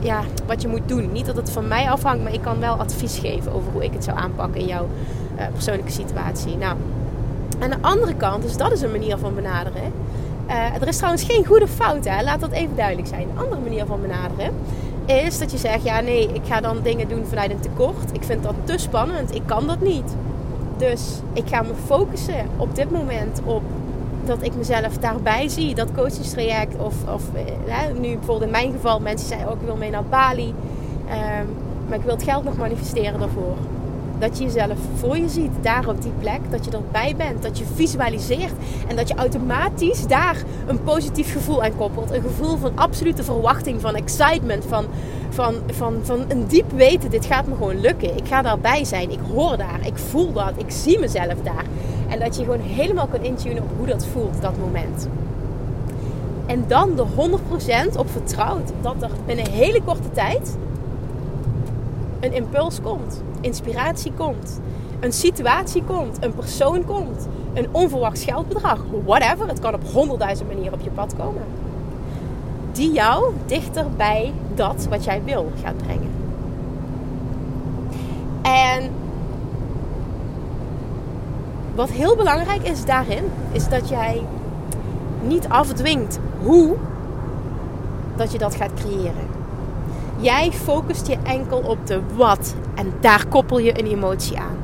ja, 0.00 0.20
wat 0.46 0.62
je 0.62 0.68
moet 0.68 0.88
doen. 0.88 1.12
Niet 1.12 1.26
dat 1.26 1.36
het 1.36 1.50
van 1.50 1.68
mij 1.68 1.90
afhangt, 1.90 2.22
maar 2.22 2.32
ik 2.32 2.42
kan 2.42 2.60
wel 2.60 2.74
advies 2.74 3.18
geven 3.18 3.52
over 3.52 3.72
hoe 3.72 3.84
ik 3.84 3.92
het 3.92 4.04
zou 4.04 4.18
aanpakken 4.18 4.60
in 4.60 4.66
jouw 4.66 4.88
uh, 5.38 5.46
persoonlijke 5.52 5.92
situatie. 5.92 6.56
Nou, 6.56 6.76
aan 7.58 7.70
de 7.70 7.76
andere 7.80 8.14
kant, 8.14 8.42
dus 8.42 8.56
dat 8.56 8.72
is 8.72 8.82
een 8.82 8.90
manier 8.90 9.18
van 9.18 9.34
benaderen. 9.34 9.92
Uh, 10.48 10.74
er 10.80 10.88
is 10.88 10.96
trouwens 10.96 11.22
geen 11.22 11.46
goede 11.46 11.68
fout, 11.68 12.04
hè? 12.04 12.22
laat 12.22 12.40
dat 12.40 12.50
even 12.50 12.76
duidelijk 12.76 13.08
zijn. 13.08 13.22
Een 13.22 13.42
andere 13.42 13.60
manier 13.60 13.86
van 13.86 14.00
benaderen 14.00 14.54
is 15.10 15.38
dat 15.38 15.50
je 15.50 15.58
zegt: 15.58 15.82
ja, 15.82 16.00
nee, 16.00 16.28
ik 16.32 16.42
ga 16.44 16.60
dan 16.60 16.78
dingen 16.82 17.08
doen 17.08 17.24
vanuit 17.26 17.50
een 17.50 17.60
tekort. 17.60 18.12
Ik 18.12 18.22
vind 18.22 18.42
dat 18.42 18.54
te 18.64 18.78
spannend, 18.78 19.34
ik 19.34 19.42
kan 19.46 19.66
dat 19.66 19.80
niet. 19.80 20.16
Dus 20.76 21.20
ik 21.32 21.48
ga 21.48 21.62
me 21.62 21.74
focussen 21.86 22.46
op 22.56 22.74
dit 22.74 22.90
moment 22.90 23.40
op 23.44 23.62
dat 24.24 24.42
ik 24.42 24.54
mezelf 24.54 24.98
daarbij 24.98 25.48
zie. 25.48 25.74
Dat 25.74 25.92
coachingstraject 25.92 26.76
of, 26.78 26.94
of 27.14 27.22
hè, 27.66 27.92
nu 27.92 28.14
bijvoorbeeld 28.14 28.42
in 28.42 28.50
mijn 28.50 28.72
geval, 28.72 29.00
mensen 29.00 29.28
zeiden 29.28 29.48
ook: 29.48 29.60
ik 29.60 29.66
wil 29.66 29.76
mee 29.76 29.90
naar 29.90 30.04
Bali. 30.04 30.54
Um, 31.38 31.56
maar 31.88 31.98
ik 31.98 32.04
wil 32.04 32.14
het 32.14 32.22
geld 32.22 32.44
nog 32.44 32.56
manifesteren 32.56 33.18
daarvoor. 33.18 33.56
Dat 34.20 34.38
je 34.38 34.44
jezelf 34.44 34.78
voor 34.94 35.16
je 35.16 35.28
ziet, 35.28 35.50
daar 35.60 35.88
op 35.88 36.02
die 36.02 36.12
plek. 36.18 36.40
Dat 36.50 36.64
je 36.64 36.70
erbij 36.70 37.14
bent. 37.16 37.42
Dat 37.42 37.58
je 37.58 37.64
visualiseert. 37.74 38.52
En 38.88 38.96
dat 38.96 39.08
je 39.08 39.14
automatisch 39.14 40.06
daar 40.06 40.42
een 40.66 40.82
positief 40.82 41.32
gevoel 41.32 41.62
aan 41.62 41.76
koppelt. 41.76 42.10
Een 42.10 42.22
gevoel 42.22 42.56
van 42.56 42.72
absolute 42.74 43.24
verwachting, 43.24 43.80
van 43.80 43.94
excitement. 43.94 44.64
Van, 44.64 44.84
van, 45.28 45.54
van, 45.66 45.94
van 46.02 46.24
een 46.28 46.46
diep 46.46 46.72
weten, 46.72 47.10
dit 47.10 47.24
gaat 47.26 47.46
me 47.46 47.54
gewoon 47.54 47.80
lukken. 47.80 48.16
Ik 48.16 48.26
ga 48.26 48.42
daarbij 48.42 48.84
zijn. 48.84 49.10
Ik 49.10 49.20
hoor 49.34 49.56
daar. 49.56 49.86
Ik 49.86 49.96
voel 49.96 50.32
dat. 50.32 50.52
Ik 50.56 50.70
zie 50.70 50.98
mezelf 50.98 51.34
daar. 51.42 51.64
En 52.08 52.18
dat 52.18 52.36
je 52.36 52.44
gewoon 52.44 52.60
helemaal 52.60 53.06
kan 53.06 53.22
intunen 53.22 53.62
op 53.62 53.70
hoe 53.76 53.86
dat 53.86 54.06
voelt, 54.06 54.42
dat 54.42 54.58
moment. 54.58 55.08
En 56.46 56.64
dan 56.66 56.94
de 56.96 57.04
100% 57.92 57.98
op 57.98 58.10
vertrouwt 58.10 58.72
dat 58.80 59.02
er 59.02 59.10
binnen 59.26 59.46
een 59.46 59.52
hele 59.52 59.82
korte 59.82 60.10
tijd 60.10 60.56
een 62.20 62.32
impuls 62.32 62.80
komt, 62.82 63.22
inspiratie 63.40 64.12
komt, 64.16 64.60
een 65.00 65.12
situatie 65.12 65.82
komt, 65.84 66.16
een 66.24 66.34
persoon 66.34 66.84
komt, 66.84 67.28
een 67.54 67.66
onverwachts 67.72 68.24
geldbedrag, 68.24 68.84
whatever. 69.04 69.48
Het 69.48 69.58
kan 69.58 69.74
op 69.74 69.84
honderdduizend 69.92 70.48
manieren 70.48 70.72
op 70.72 70.80
je 70.80 70.90
pad 70.90 71.14
komen. 71.16 71.42
Die 72.72 72.92
jou 72.92 73.32
dichter 73.46 73.86
bij 73.96 74.32
dat 74.54 74.86
wat 74.90 75.04
jij 75.04 75.22
wil 75.24 75.52
gaat 75.62 75.76
brengen. 75.76 76.10
En 78.42 78.90
wat 81.74 81.90
heel 81.90 82.16
belangrijk 82.16 82.62
is 82.62 82.84
daarin, 82.84 83.24
is 83.52 83.68
dat 83.68 83.88
jij 83.88 84.22
niet 85.22 85.48
afdwingt 85.48 86.18
hoe 86.42 86.76
dat 88.16 88.32
je 88.32 88.38
dat 88.38 88.54
gaat 88.54 88.74
creëren. 88.74 89.29
Jij 90.20 90.52
focust 90.52 91.06
je 91.06 91.16
enkel 91.22 91.58
op 91.58 91.86
de 91.86 92.00
wat 92.16 92.54
en 92.74 92.92
daar 93.00 93.26
koppel 93.26 93.58
je 93.58 93.78
een 93.78 93.86
emotie 93.86 94.38
aan. 94.38 94.56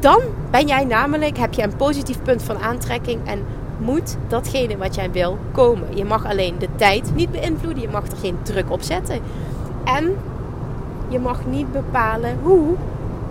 Dan 0.00 0.20
ben 0.50 0.66
jij 0.66 0.84
namelijk, 0.84 1.38
heb 1.38 1.52
je 1.52 1.62
een 1.62 1.76
positief 1.76 2.22
punt 2.22 2.42
van 2.42 2.58
aantrekking 2.58 3.26
en 3.26 3.44
moet 3.78 4.16
datgene 4.28 4.76
wat 4.76 4.94
jij 4.94 5.10
wil 5.10 5.38
komen. 5.52 5.96
Je 5.96 6.04
mag 6.04 6.26
alleen 6.26 6.58
de 6.58 6.68
tijd 6.76 7.14
niet 7.14 7.30
beïnvloeden, 7.30 7.82
je 7.82 7.88
mag 7.88 8.06
er 8.06 8.16
geen 8.16 8.38
druk 8.42 8.70
op 8.70 8.82
zetten. 8.82 9.20
En 9.84 10.16
je 11.08 11.18
mag 11.18 11.46
niet 11.46 11.72
bepalen 11.72 12.38
hoe 12.42 12.74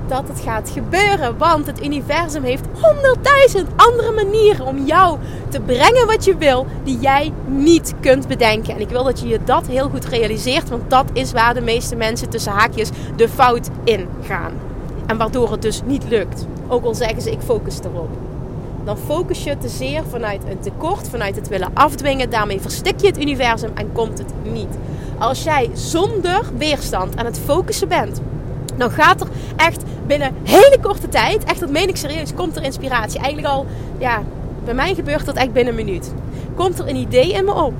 dat 0.07 0.27
het 0.27 0.39
gaat 0.39 0.69
gebeuren. 0.69 1.37
Want 1.37 1.65
het 1.65 1.83
universum 1.83 2.43
heeft 2.43 2.65
honderdduizend 2.81 3.69
andere 3.75 4.11
manieren 4.11 4.65
om 4.65 4.85
jou 4.85 5.17
te 5.49 5.59
brengen 5.59 6.07
wat 6.07 6.25
je 6.25 6.37
wil, 6.37 6.65
die 6.83 6.99
jij 6.99 7.31
niet 7.45 7.93
kunt 7.99 8.27
bedenken. 8.27 8.73
En 8.73 8.81
ik 8.81 8.89
wil 8.89 9.03
dat 9.03 9.19
je 9.19 9.27
je 9.27 9.39
dat 9.43 9.67
heel 9.67 9.89
goed 9.89 10.05
realiseert, 10.05 10.69
want 10.69 10.89
dat 10.89 11.05
is 11.13 11.31
waar 11.31 11.53
de 11.53 11.61
meeste 11.61 11.95
mensen 11.95 12.29
tussen 12.29 12.51
haakjes 12.51 12.89
de 13.15 13.29
fout 13.29 13.69
in 13.83 14.07
gaan. 14.23 14.51
En 15.05 15.17
waardoor 15.17 15.51
het 15.51 15.61
dus 15.61 15.81
niet 15.85 16.03
lukt. 16.09 16.45
Ook 16.67 16.85
al 16.85 16.95
zeggen 16.95 17.21
ze 17.21 17.31
ik 17.31 17.41
focus 17.41 17.79
erop. 17.79 18.09
Dan 18.83 18.97
focus 18.97 19.43
je 19.43 19.57
te 19.57 19.69
zeer 19.69 20.03
vanuit 20.09 20.41
een 20.49 20.59
tekort, 20.59 21.09
vanuit 21.09 21.35
het 21.35 21.47
willen 21.47 21.69
afdwingen. 21.73 22.29
Daarmee 22.29 22.61
verstik 22.61 23.01
je 23.01 23.07
het 23.07 23.21
universum 23.21 23.71
en 23.75 23.91
komt 23.91 24.17
het 24.17 24.33
niet. 24.53 24.77
Als 25.17 25.43
jij 25.43 25.69
zonder 25.73 26.41
weerstand 26.57 27.17
aan 27.17 27.25
het 27.25 27.39
focussen 27.45 27.87
bent 27.87 28.21
dan 28.77 28.91
gaat 28.91 29.21
er 29.21 29.27
echt 29.55 29.83
binnen 30.07 30.35
hele 30.43 30.77
korte 30.81 31.09
tijd, 31.09 31.43
echt 31.43 31.59
dat 31.59 31.69
meen 31.69 31.89
ik 31.89 31.95
serieus, 31.95 32.33
komt 32.33 32.55
er 32.55 32.63
inspiratie. 32.63 33.19
Eigenlijk 33.19 33.53
al, 33.53 33.65
ja, 33.97 34.21
bij 34.65 34.73
mij 34.73 34.95
gebeurt 34.95 35.25
dat 35.25 35.35
echt 35.35 35.53
binnen 35.53 35.77
een 35.77 35.85
minuut. 35.85 36.13
Komt 36.55 36.79
er 36.79 36.87
een 36.87 36.95
idee 36.95 37.31
in 37.31 37.45
me 37.45 37.53
op. 37.53 37.73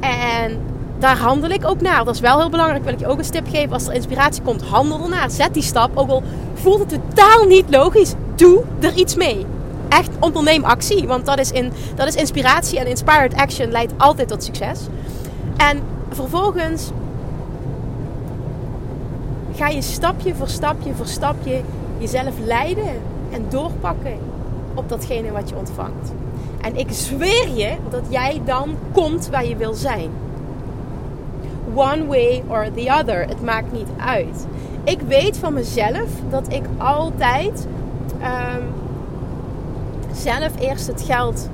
En 0.00 0.60
daar 0.98 1.16
handel 1.16 1.50
ik 1.50 1.66
ook 1.66 1.80
naar. 1.80 2.04
Dat 2.04 2.14
is 2.14 2.20
wel 2.20 2.38
heel 2.38 2.50
belangrijk. 2.50 2.84
Wil 2.84 2.92
ik 2.92 2.98
je 2.98 3.06
ook 3.06 3.18
een 3.18 3.30
tip 3.30 3.48
geven. 3.50 3.72
Als 3.72 3.86
er 3.86 3.94
inspiratie 3.94 4.42
komt, 4.42 4.62
handel 4.62 5.02
ernaar. 5.02 5.30
Zet 5.30 5.54
die 5.54 5.62
stap. 5.62 5.90
Ook 5.96 6.08
al 6.08 6.22
voelt 6.54 6.90
het 6.90 7.00
totaal 7.00 7.46
niet 7.46 7.64
logisch, 7.70 8.14
doe 8.34 8.62
er 8.80 8.94
iets 8.94 9.14
mee. 9.14 9.46
Echt 9.88 10.10
onderneem 10.20 10.64
actie. 10.64 11.06
Want 11.06 11.26
dat 11.26 11.38
is, 11.38 11.50
in, 11.50 11.72
dat 11.94 12.06
is 12.06 12.14
inspiratie. 12.14 12.78
En 12.78 12.86
inspired 12.86 13.34
action 13.34 13.70
leidt 13.70 13.92
altijd 13.96 14.28
tot 14.28 14.44
succes. 14.44 14.80
En 15.56 15.80
vervolgens 16.10 16.90
ga 19.62 19.68
je 19.68 19.82
stapje 19.82 20.34
voor 20.34 20.48
stapje 20.48 20.94
voor 20.94 21.06
stapje 21.06 21.60
jezelf 21.98 22.34
leiden 22.44 23.00
en 23.30 23.44
doorpakken 23.48 24.18
op 24.74 24.88
datgene 24.88 25.30
wat 25.30 25.48
je 25.48 25.56
ontvangt. 25.56 26.12
En 26.60 26.76
ik 26.76 26.86
zweer 26.90 27.48
je 27.54 27.76
dat 27.90 28.02
jij 28.08 28.40
dan 28.44 28.76
komt 28.92 29.28
waar 29.28 29.46
je 29.46 29.56
wil 29.56 29.74
zijn. 29.74 30.10
One 31.74 32.06
way 32.06 32.42
or 32.48 32.66
the 32.74 32.96
other. 33.00 33.28
Het 33.28 33.42
maakt 33.42 33.72
niet 33.72 33.88
uit. 33.96 34.46
Ik 34.84 35.00
weet 35.00 35.36
van 35.36 35.52
mezelf 35.52 36.08
dat 36.30 36.52
ik 36.52 36.64
altijd 36.78 37.66
um, 38.20 38.68
zelf 40.12 40.60
eerst 40.60 40.86
het 40.86 41.02
geld 41.02 41.48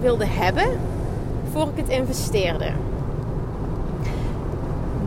wilde 0.00 0.26
hebben 0.26 0.66
voor 1.52 1.62
ik 1.62 1.76
het 1.76 1.88
investeerde. 1.88 2.70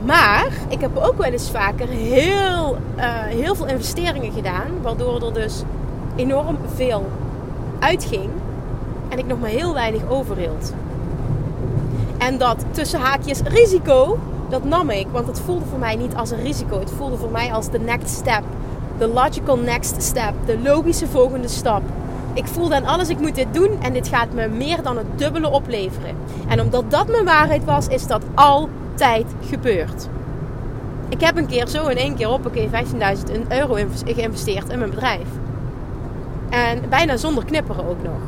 Maar 0.05 0.47
ik 0.67 0.81
heb 0.81 0.97
ook 0.97 1.17
wel 1.17 1.31
eens 1.31 1.51
vaker 1.51 1.87
heel, 1.87 2.77
uh, 2.97 3.03
heel 3.23 3.55
veel 3.55 3.67
investeringen 3.67 4.31
gedaan. 4.31 4.81
Waardoor 4.81 5.25
er 5.25 5.33
dus 5.33 5.63
enorm 6.15 6.57
veel 6.75 7.05
uitging. 7.79 8.29
En 9.09 9.17
ik 9.17 9.25
nog 9.25 9.39
maar 9.39 9.49
heel 9.49 9.73
weinig 9.73 10.01
overhield. 10.09 10.73
En 12.17 12.37
dat 12.37 12.65
tussen 12.71 12.99
haakjes 12.99 13.41
risico, 13.41 14.19
dat 14.49 14.63
nam 14.63 14.89
ik. 14.89 15.07
Want 15.11 15.27
het 15.27 15.39
voelde 15.39 15.65
voor 15.65 15.79
mij 15.79 15.95
niet 15.95 16.15
als 16.15 16.31
een 16.31 16.43
risico. 16.43 16.79
Het 16.79 16.91
voelde 16.97 17.17
voor 17.17 17.31
mij 17.31 17.53
als 17.53 17.69
de 17.69 17.79
next 17.79 18.09
step. 18.09 18.43
De 18.97 19.07
logical 19.07 19.57
next 19.57 20.01
step. 20.01 20.33
De 20.45 20.59
logische 20.59 21.07
volgende 21.07 21.47
stap. 21.47 21.81
Ik 22.33 22.45
voelde 22.47 22.75
aan 22.75 22.85
alles, 22.85 23.09
ik 23.09 23.19
moet 23.19 23.35
dit 23.35 23.53
doen 23.53 23.69
en 23.81 23.93
dit 23.93 24.07
gaat 24.07 24.33
me 24.33 24.47
meer 24.47 24.83
dan 24.83 24.97
het 24.97 25.05
dubbele 25.15 25.49
opleveren. 25.49 26.15
En 26.47 26.61
omdat 26.61 26.91
dat 26.91 27.07
mijn 27.07 27.25
waarheid 27.25 27.65
was, 27.65 27.87
is 27.87 28.07
dat 28.07 28.23
al 28.35 28.69
tijd 28.99 29.25
gebeurt. 29.49 30.07
Ik 31.09 31.21
heb 31.21 31.37
een 31.37 31.47
keer 31.47 31.67
zo 31.67 31.87
in 31.87 31.97
één 31.97 32.15
keer 32.15 32.29
op 32.29 32.51
keer 32.51 32.69
15.000 32.69 33.47
euro 33.47 33.77
geïnvesteerd 34.05 34.69
in 34.69 34.79
mijn 34.79 34.89
bedrijf. 34.89 35.27
En 36.49 36.89
bijna 36.89 37.17
zonder 37.17 37.45
knipperen 37.45 37.87
ook 37.87 38.03
nog. 38.03 38.19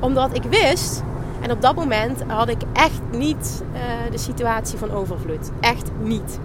Omdat 0.00 0.36
ik 0.36 0.42
wist, 0.42 1.02
en 1.40 1.50
op 1.50 1.62
dat 1.62 1.74
moment 1.74 2.22
had 2.26 2.48
ik 2.48 2.62
echt 2.72 3.00
niet 3.10 3.62
uh, 3.72 3.80
de 4.10 4.18
situatie 4.18 4.78
van 4.78 4.90
overvloed. 4.90 5.50
Echt 5.60 5.90
niet. 6.02 6.38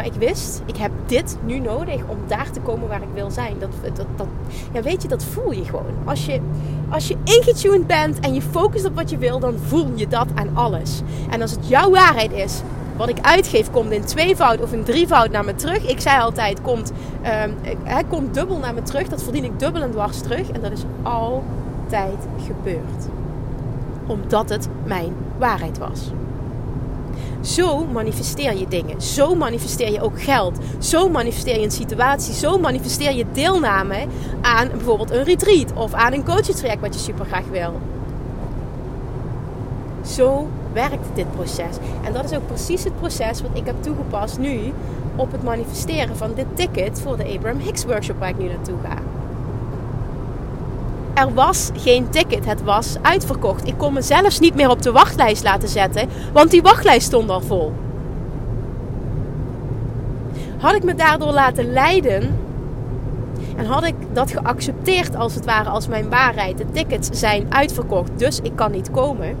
Maar 0.00 0.08
ik 0.08 0.28
wist, 0.28 0.62
ik 0.66 0.76
heb 0.76 0.90
dit 1.06 1.36
nu 1.44 1.58
nodig 1.58 2.02
om 2.06 2.18
daar 2.26 2.50
te 2.50 2.60
komen 2.60 2.88
waar 2.88 3.02
ik 3.02 3.08
wil 3.14 3.30
zijn. 3.30 3.56
Dat, 3.58 3.70
dat, 3.94 4.06
dat, 4.16 4.26
ja, 4.72 4.82
weet 4.82 5.02
je, 5.02 5.08
dat 5.08 5.24
voel 5.24 5.52
je 5.52 5.64
gewoon. 5.64 5.94
Als 6.04 6.26
je, 6.26 6.40
als 6.88 7.08
je 7.08 7.16
ingetuned 7.24 7.86
bent 7.86 8.20
en 8.20 8.34
je 8.34 8.42
focust 8.42 8.84
op 8.84 8.94
wat 8.94 9.10
je 9.10 9.18
wil, 9.18 9.38
dan 9.38 9.54
voel 9.66 9.86
je 9.94 10.08
dat 10.08 10.26
aan 10.34 10.56
alles. 10.56 11.02
En 11.30 11.42
als 11.42 11.50
het 11.50 11.68
jouw 11.68 11.90
waarheid 11.90 12.32
is, 12.32 12.60
wat 12.96 13.08
ik 13.08 13.20
uitgeef 13.20 13.70
komt 13.70 13.90
in 13.90 14.04
tweevoud 14.04 14.62
of 14.62 14.72
in 14.72 14.84
drievoud 14.84 15.30
naar 15.30 15.44
me 15.44 15.54
terug. 15.54 15.88
Ik 15.88 16.00
zei 16.00 16.20
altijd, 16.20 16.62
komt, 16.62 16.92
hij 17.82 18.04
komt 18.08 18.34
dubbel 18.34 18.58
naar 18.58 18.74
me 18.74 18.82
terug. 18.82 19.08
Dat 19.08 19.22
verdien 19.22 19.44
ik 19.44 19.58
dubbel 19.58 19.82
en 19.82 19.90
dwars 19.90 20.20
terug. 20.20 20.50
En 20.50 20.60
dat 20.60 20.72
is 20.72 20.84
altijd 21.02 22.18
gebeurd. 22.46 23.06
Omdat 24.06 24.48
het 24.48 24.68
mijn 24.84 25.12
waarheid 25.38 25.78
was. 25.78 26.10
Zo 27.40 27.86
manifesteer 27.86 28.56
je 28.56 28.68
dingen. 28.68 29.02
Zo 29.02 29.34
manifesteer 29.34 29.92
je 29.92 30.00
ook 30.00 30.22
geld. 30.22 30.58
Zo 30.78 31.08
manifesteer 31.08 31.58
je 31.58 31.64
een 31.64 31.70
situatie. 31.70 32.34
Zo 32.34 32.58
manifesteer 32.58 33.12
je 33.12 33.24
deelname 33.32 34.06
aan 34.40 34.68
bijvoorbeeld 34.68 35.10
een 35.10 35.24
retreat 35.24 35.72
of 35.74 35.92
aan 35.92 36.12
een 36.12 36.24
coachingstraject 36.24 36.80
wat 36.80 36.94
je 36.94 37.00
super 37.00 37.24
graag 37.24 37.46
wil. 37.50 37.80
Zo 40.06 40.48
werkt 40.72 41.06
dit 41.14 41.32
proces. 41.32 41.76
En 42.04 42.12
dat 42.12 42.24
is 42.24 42.36
ook 42.36 42.46
precies 42.46 42.84
het 42.84 42.98
proces 42.98 43.42
wat 43.42 43.50
ik 43.54 43.66
heb 43.66 43.82
toegepast 43.82 44.38
nu 44.38 44.72
op 45.16 45.32
het 45.32 45.42
manifesteren 45.42 46.16
van 46.16 46.30
dit 46.34 46.46
ticket 46.54 47.00
voor 47.00 47.16
de 47.16 47.24
Abraham 47.24 47.60
Hicks 47.60 47.84
workshop 47.84 48.18
waar 48.18 48.28
ik 48.28 48.38
nu 48.38 48.46
naartoe 48.46 48.76
ga. 48.82 49.19
Er 51.20 51.34
was 51.34 51.70
geen 51.74 52.08
ticket, 52.08 52.46
het 52.46 52.62
was 52.62 52.96
uitverkocht. 53.02 53.66
Ik 53.66 53.74
kon 53.76 53.92
me 53.92 54.02
zelfs 54.02 54.38
niet 54.38 54.54
meer 54.54 54.70
op 54.70 54.82
de 54.82 54.92
wachtlijst 54.92 55.44
laten 55.44 55.68
zetten, 55.68 56.08
want 56.32 56.50
die 56.50 56.62
wachtlijst 56.62 57.06
stond 57.06 57.30
al 57.30 57.40
vol. 57.40 57.72
Had 60.58 60.74
ik 60.74 60.84
me 60.84 60.94
daardoor 60.94 61.32
laten 61.32 61.72
leiden 61.72 62.38
en 63.56 63.66
had 63.66 63.84
ik 63.84 63.94
dat 64.12 64.30
geaccepteerd 64.30 65.16
als 65.16 65.34
het 65.34 65.44
ware 65.44 65.68
als 65.68 65.88
mijn 65.88 66.10
waarheid, 66.10 66.58
de 66.58 66.70
tickets 66.72 67.08
zijn 67.12 67.46
uitverkocht, 67.48 68.10
dus 68.16 68.40
ik 68.42 68.52
kan 68.56 68.70
niet 68.70 68.90
komen 68.90 69.36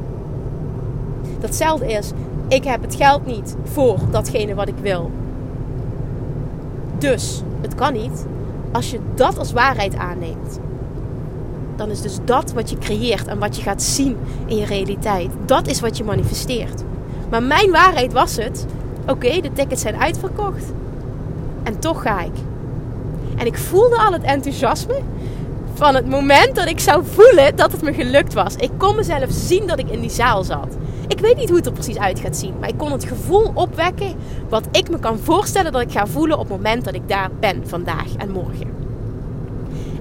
Datzelfde 1.40 1.92
is, 1.92 2.10
ik 2.48 2.64
heb 2.64 2.82
het 2.82 2.94
geld 2.94 3.26
niet 3.26 3.56
voor 3.64 3.98
datgene 4.10 4.54
wat 4.54 4.68
ik 4.68 4.78
wil. 4.80 5.10
Dus 6.98 7.42
het 7.60 7.74
kan 7.74 7.92
niet. 7.92 8.26
Als 8.72 8.90
je 8.90 9.00
dat 9.14 9.38
als 9.38 9.52
waarheid 9.52 9.96
aanneemt, 9.96 10.60
dan 11.80 11.90
is 11.90 12.00
dus 12.00 12.18
dat 12.24 12.52
wat 12.52 12.70
je 12.70 12.78
creëert 12.78 13.26
en 13.26 13.38
wat 13.38 13.56
je 13.56 13.62
gaat 13.62 13.82
zien 13.82 14.16
in 14.46 14.56
je 14.56 14.64
realiteit. 14.64 15.30
Dat 15.46 15.66
is 15.66 15.80
wat 15.80 15.96
je 15.96 16.04
manifesteert. 16.04 16.82
Maar 17.30 17.42
mijn 17.42 17.70
waarheid 17.70 18.12
was 18.12 18.36
het: 18.36 18.66
oké, 19.06 19.40
de 19.40 19.52
tickets 19.52 19.82
zijn 19.82 19.96
uitverkocht. 19.96 20.64
En 21.62 21.78
toch 21.78 22.02
ga 22.02 22.20
ik. 22.22 22.32
En 23.36 23.46
ik 23.46 23.58
voelde 23.58 23.98
al 23.98 24.12
het 24.12 24.22
enthousiasme 24.22 25.00
van 25.74 25.94
het 25.94 26.08
moment 26.08 26.54
dat 26.54 26.68
ik 26.68 26.80
zou 26.80 27.04
voelen 27.04 27.56
dat 27.56 27.72
het 27.72 27.82
me 27.82 27.92
gelukt 27.92 28.34
was. 28.34 28.54
Ik 28.56 28.70
kon 28.76 28.96
mezelf 28.96 29.30
zien 29.30 29.66
dat 29.66 29.78
ik 29.78 29.90
in 29.90 30.00
die 30.00 30.10
zaal 30.10 30.44
zat. 30.44 30.76
Ik 31.06 31.18
weet 31.18 31.36
niet 31.36 31.48
hoe 31.48 31.56
het 31.56 31.66
er 31.66 31.72
precies 31.72 31.98
uit 31.98 32.20
gaat 32.20 32.36
zien. 32.36 32.54
Maar 32.60 32.68
ik 32.68 32.78
kon 32.78 32.92
het 32.92 33.04
gevoel 33.04 33.50
opwekken 33.54 34.14
wat 34.48 34.68
ik 34.72 34.90
me 34.90 34.98
kan 34.98 35.18
voorstellen 35.18 35.72
dat 35.72 35.82
ik 35.82 35.92
ga 35.92 36.06
voelen 36.06 36.38
op 36.38 36.48
het 36.48 36.56
moment 36.56 36.84
dat 36.84 36.94
ik 36.94 37.08
daar 37.08 37.30
ben 37.40 37.68
vandaag 37.68 38.16
en 38.16 38.30
morgen. 38.30 38.79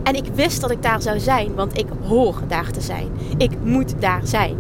En 0.04 0.16
ik 0.16 0.26
wist 0.34 0.62
dat 0.62 0.72
ik 0.72 0.84
daar 0.84 1.02
zou 1.02 1.20
zijn, 1.20 1.56
want 1.56 1.78
ik 1.78 1.88
hoor 2.08 2.36
daar 2.48 2.72
te 2.72 2.82
zijn. 2.82 3.08
Ik 3.38 3.52
moet 3.64 3.94
daar 4.00 4.22
zijn. 4.24 4.56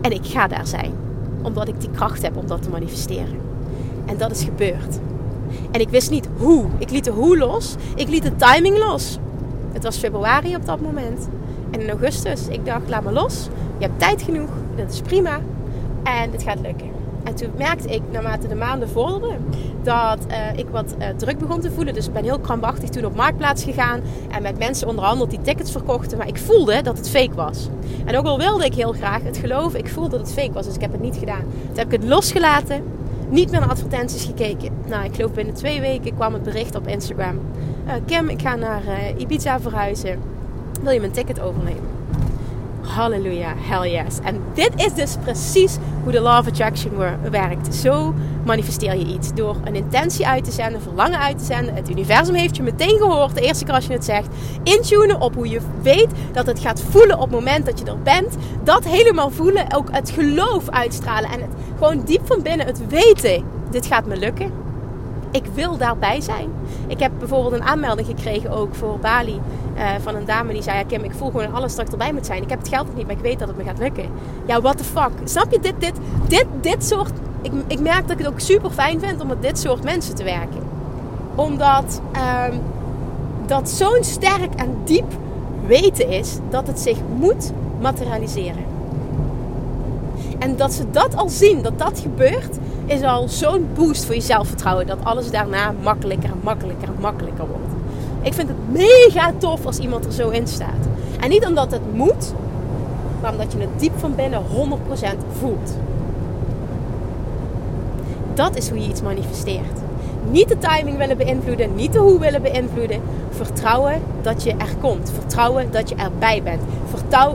En 0.00 0.12
ik 0.12 0.26
ga 0.26 0.46
daar 0.46 0.66
zijn. 0.66 0.92
Omdat 1.42 1.68
ik 1.68 1.80
die 1.80 1.90
kracht 1.90 2.22
heb 2.22 2.36
om 2.36 2.46
dat 2.46 2.62
te 2.62 2.70
manifesteren. 2.70 3.40
En 4.06 4.16
dat 4.16 4.30
is 4.30 4.44
gebeurd. 4.44 4.98
En 5.70 5.80
ik 5.80 5.88
wist 5.88 6.10
niet 6.10 6.28
hoe. 6.36 6.66
Ik 6.78 6.90
liet 6.90 7.04
de 7.04 7.10
hoe 7.10 7.38
los. 7.38 7.74
Ik 7.94 8.08
liet 8.08 8.22
de 8.22 8.36
timing 8.36 8.78
los. 8.78 9.18
Het 9.72 9.82
was 9.82 9.96
februari 9.96 10.56
op 10.56 10.66
dat 10.66 10.80
moment. 10.80 11.28
En 11.70 11.80
in 11.80 11.90
augustus, 11.90 12.48
ik 12.48 12.64
dacht, 12.64 12.88
laat 12.88 13.04
me 13.04 13.12
los. 13.12 13.48
Je 13.78 13.84
hebt 13.84 13.98
tijd 13.98 14.22
genoeg. 14.22 14.50
Dat 14.76 14.92
is 14.92 15.00
prima. 15.00 15.40
En 16.02 16.30
het 16.30 16.42
gaat 16.42 16.60
lukken. 16.60 17.03
En 17.24 17.34
toen 17.34 17.50
merkte 17.56 17.88
ik, 17.88 18.02
naarmate 18.10 18.48
de 18.48 18.54
maanden 18.54 18.88
vorderden, 18.88 19.44
dat 19.82 20.18
uh, 20.28 20.58
ik 20.58 20.66
wat 20.70 20.94
uh, 20.98 21.08
druk 21.16 21.38
begon 21.38 21.60
te 21.60 21.70
voelen. 21.70 21.94
Dus 21.94 22.06
ik 22.06 22.12
ben 22.12 22.24
heel 22.24 22.38
krampachtig 22.38 22.88
toen 22.88 23.04
op 23.04 23.14
Marktplaats 23.14 23.64
gegaan. 23.64 24.00
En 24.30 24.42
met 24.42 24.58
mensen 24.58 24.88
onderhandeld 24.88 25.30
die 25.30 25.40
tickets 25.40 25.70
verkochten. 25.72 26.18
Maar 26.18 26.28
ik 26.28 26.38
voelde 26.38 26.82
dat 26.82 26.96
het 26.96 27.10
fake 27.10 27.34
was. 27.34 27.68
En 28.04 28.16
ook 28.16 28.26
al 28.26 28.38
wilde 28.38 28.64
ik 28.64 28.74
heel 28.74 28.92
graag 28.92 29.22
het 29.22 29.36
geloven, 29.36 29.78
ik 29.78 29.88
voelde 29.88 30.10
dat 30.10 30.20
het 30.20 30.32
fake 30.32 30.52
was. 30.52 30.64
Dus 30.64 30.74
ik 30.74 30.80
heb 30.80 30.92
het 30.92 31.00
niet 31.00 31.16
gedaan. 31.16 31.44
Toen 31.66 31.76
heb 31.76 31.92
ik 31.92 32.00
het 32.00 32.10
losgelaten. 32.10 32.82
Niet 33.28 33.50
meer 33.50 33.60
naar 33.60 33.70
advertenties 33.70 34.24
gekeken. 34.24 34.70
Nou, 34.86 35.04
ik 35.04 35.14
geloof 35.14 35.32
binnen 35.32 35.54
twee 35.54 35.80
weken 35.80 36.14
kwam 36.14 36.32
het 36.32 36.42
bericht 36.42 36.74
op 36.74 36.86
Instagram. 36.86 37.40
Uh, 37.86 37.92
Kim, 38.06 38.28
ik 38.28 38.40
ga 38.40 38.54
naar 38.54 38.82
Ibiza 39.16 39.60
verhuizen. 39.60 40.18
Wil 40.82 40.92
je 40.92 41.00
mijn 41.00 41.12
ticket 41.12 41.40
overnemen? 41.40 41.93
Halleluja, 42.84 43.54
hell 43.56 43.90
yes. 43.90 44.18
En 44.22 44.42
dit 44.54 44.70
is 44.76 44.94
dus 44.94 45.16
precies 45.22 45.76
hoe 46.02 46.12
de 46.12 46.20
Law 46.20 46.38
of 46.38 46.46
Attraction 46.46 46.92
werkt. 47.30 47.74
Zo 47.74 48.14
manifesteer 48.44 48.96
je 48.96 49.04
iets. 49.04 49.34
Door 49.34 49.56
een 49.64 49.74
intentie 49.74 50.26
uit 50.26 50.44
te 50.44 50.50
zenden, 50.50 50.82
verlangen 50.82 51.18
uit 51.18 51.38
te 51.38 51.44
zenden. 51.44 51.74
Het 51.74 51.90
universum 51.90 52.34
heeft 52.34 52.56
je 52.56 52.62
meteen 52.62 52.98
gehoord, 52.98 53.34
de 53.34 53.40
eerste 53.40 53.64
keer 53.64 53.74
als 53.74 53.86
je 53.86 53.92
het 53.92 54.04
zegt. 54.04 54.28
Intunen 54.62 55.20
op 55.20 55.34
hoe 55.34 55.48
je 55.48 55.60
weet 55.82 56.10
dat 56.32 56.46
het 56.46 56.58
gaat 56.58 56.82
voelen 56.90 57.16
op 57.16 57.22
het 57.22 57.30
moment 57.30 57.66
dat 57.66 57.78
je 57.78 57.84
er 57.84 58.02
bent. 58.02 58.36
Dat 58.62 58.84
helemaal 58.84 59.30
voelen, 59.30 59.74
ook 59.76 59.88
het 59.90 60.10
geloof 60.10 60.68
uitstralen. 60.68 61.30
En 61.30 61.40
het 61.40 61.50
gewoon 61.78 62.04
diep 62.04 62.26
van 62.26 62.42
binnen 62.42 62.66
het 62.66 62.86
weten, 62.86 63.44
dit 63.70 63.86
gaat 63.86 64.06
me 64.06 64.16
lukken 64.16 64.64
ik 65.34 65.44
wil 65.54 65.76
daarbij 65.76 66.20
zijn. 66.20 66.50
Ik 66.86 67.00
heb 67.00 67.12
bijvoorbeeld 67.18 67.52
een 67.52 67.62
aanmelding 67.62 68.06
gekregen 68.06 68.50
ook 68.50 68.74
voor 68.74 68.98
Bali. 68.98 69.40
Uh, 69.76 69.90
van 70.02 70.14
een 70.14 70.24
dame 70.24 70.52
die 70.52 70.62
zei: 70.62 70.78
ja, 70.78 70.84
Kim, 70.84 71.04
ik 71.04 71.12
voel 71.12 71.30
gewoon 71.30 71.52
alles 71.52 71.74
dat 71.74 71.86
ik 71.86 71.92
erbij 71.92 72.12
moet 72.12 72.26
zijn. 72.26 72.42
Ik 72.42 72.50
heb 72.50 72.58
het 72.58 72.68
geld 72.68 72.86
nog 72.86 72.96
niet, 72.96 73.06
maar 73.06 73.16
ik 73.16 73.22
weet 73.22 73.38
dat 73.38 73.48
het 73.48 73.56
me 73.56 73.64
gaat 73.64 73.78
lukken. 73.78 74.08
Ja, 74.46 74.60
what 74.60 74.78
the 74.78 74.84
fuck? 74.84 75.10
Snap 75.24 75.52
je? 75.52 75.60
Dit, 75.60 75.74
dit, 75.78 75.94
dit, 76.28 76.46
dit 76.60 76.84
soort. 76.84 77.12
Ik, 77.42 77.52
ik 77.66 77.80
merk 77.80 78.00
dat 78.00 78.10
ik 78.10 78.18
het 78.18 78.26
ook 78.26 78.40
super 78.40 78.70
fijn 78.70 79.00
vind 79.00 79.20
om 79.20 79.26
met 79.26 79.42
dit 79.42 79.58
soort 79.58 79.84
mensen 79.84 80.14
te 80.14 80.24
werken. 80.24 80.62
Omdat 81.34 82.00
um, 82.50 82.60
dat 83.46 83.68
zo'n 83.70 84.04
sterk 84.04 84.54
en 84.56 84.76
diep 84.84 85.12
weten 85.66 86.08
is 86.08 86.38
dat 86.50 86.66
het 86.66 86.80
zich 86.80 86.98
moet 87.18 87.52
materialiseren. 87.80 88.64
En 90.38 90.56
dat 90.56 90.72
ze 90.72 90.90
dat 90.90 91.16
al 91.16 91.28
zien, 91.28 91.62
dat 91.62 91.78
dat 91.78 92.00
gebeurt, 92.00 92.58
is 92.86 93.02
al 93.02 93.28
zo'n 93.28 93.68
boost 93.74 94.04
voor 94.04 94.14
je 94.14 94.20
zelfvertrouwen. 94.20 94.86
Dat 94.86 94.98
alles 95.02 95.30
daarna 95.30 95.74
makkelijker 95.82 96.30
en 96.30 96.40
makkelijker 96.42 96.88
en 96.88 97.00
makkelijker 97.00 97.46
wordt. 97.46 97.83
Ik 98.24 98.34
vind 98.34 98.48
het 98.48 98.72
mega 98.72 99.32
tof 99.38 99.66
als 99.66 99.78
iemand 99.78 100.04
er 100.04 100.12
zo 100.12 100.28
in 100.28 100.46
staat. 100.46 100.88
En 101.20 101.28
niet 101.28 101.46
omdat 101.46 101.70
het 101.70 101.94
moet, 101.94 102.34
maar 103.20 103.32
omdat 103.32 103.52
je 103.52 103.58
het 103.58 103.80
diep 103.80 103.98
van 103.98 104.14
binnen 104.14 104.42
100% 104.42 104.44
voelt. 105.38 105.76
Dat 108.34 108.56
is 108.56 108.68
hoe 108.68 108.78
je 108.78 108.88
iets 108.88 109.02
manifesteert. 109.02 109.80
Niet 110.30 110.48
de 110.48 110.58
timing 110.58 110.96
willen 110.96 111.16
beïnvloeden, 111.16 111.74
niet 111.74 111.92
de 111.92 111.98
hoe 111.98 112.18
willen 112.18 112.42
beïnvloeden. 112.42 113.00
Vertrouwen 113.30 114.02
dat 114.22 114.42
je 114.42 114.50
er 114.50 114.74
komt. 114.80 115.10
Vertrouwen 115.10 115.70
dat 115.70 115.88
je 115.88 115.94
erbij 115.94 116.42
bent. 116.42 116.60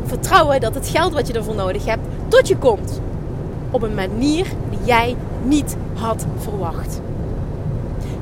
Vertrouwen 0.06 0.62
dat 0.62 0.76
het 0.76 0.88
geld 0.88 1.14
wat 1.14 1.28
je 1.28 1.34
ervoor 1.34 1.56
nodig 1.56 1.86
hebt 1.86 2.08
tot 2.28 2.48
je 2.48 2.58
komt. 2.58 3.02
Op 3.72 3.82
een 3.84 3.96
manier 3.96 4.46
die 4.70 4.80
jij 4.84 5.16
niet 5.44 5.76
had 5.94 6.26
verwacht. 6.38 7.02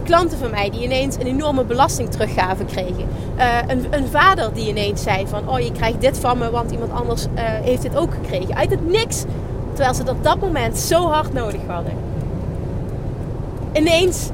Klanten 0.08 0.38
van 0.38 0.50
mij 0.50 0.70
die 0.70 0.84
ineens 0.84 1.16
een 1.16 1.28
enorme 1.28 1.64
belastingteruggave 1.64 2.66
kregen. 2.66 3.08
Uh, 3.38 3.58
een, 3.68 3.86
een, 3.90 4.08
vader 4.08 4.54
die 4.54 4.70
ineens 4.70 5.04
zei 5.04 5.28
van... 5.28 5.50
Oh, 5.50 5.60
je 5.60 5.72
krijgt 5.72 6.02
dit 6.02 6.20
van 6.20 6.38
me, 6.38 6.50
want 6.50 6.72
iemand 6.72 6.92
anders 6.92 7.26
uh, 7.26 7.30
heeft 7.44 7.82
dit 7.82 7.98
ook 7.98 8.14
gekregen. 8.14 8.56
Uit 8.56 8.70
het 8.70 8.88
niks. 8.88 9.24
Terwijl 9.74 9.94
ze 9.94 10.02
het 10.02 10.10
op 10.10 10.24
dat 10.24 10.40
moment 10.40 10.78
zo 10.78 11.08
hard 11.08 11.34
nodig 11.34 11.62
hadden. 11.68 11.94
Ineens 13.74 14.30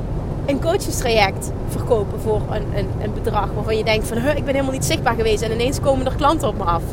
een 0.46 0.62
coachingstraject 0.62 1.52
verkopen 1.68 2.20
voor 2.20 2.42
een, 2.52 2.78
een, 2.78 2.88
een 3.02 3.14
bedrag 3.14 3.50
waarvan 3.54 3.78
je 3.78 3.84
denkt 3.84 4.08
van... 4.08 4.18
ik 4.18 4.24
ben 4.24 4.54
helemaal 4.54 4.72
niet 4.72 4.86
zichtbaar 4.86 5.16
geweest 5.16 5.42
en 5.42 5.52
ineens 5.52 5.80
komen 5.80 6.06
er 6.06 6.16
klanten 6.16 6.48
op 6.48 6.58
me 6.58 6.64
af. 6.64 6.84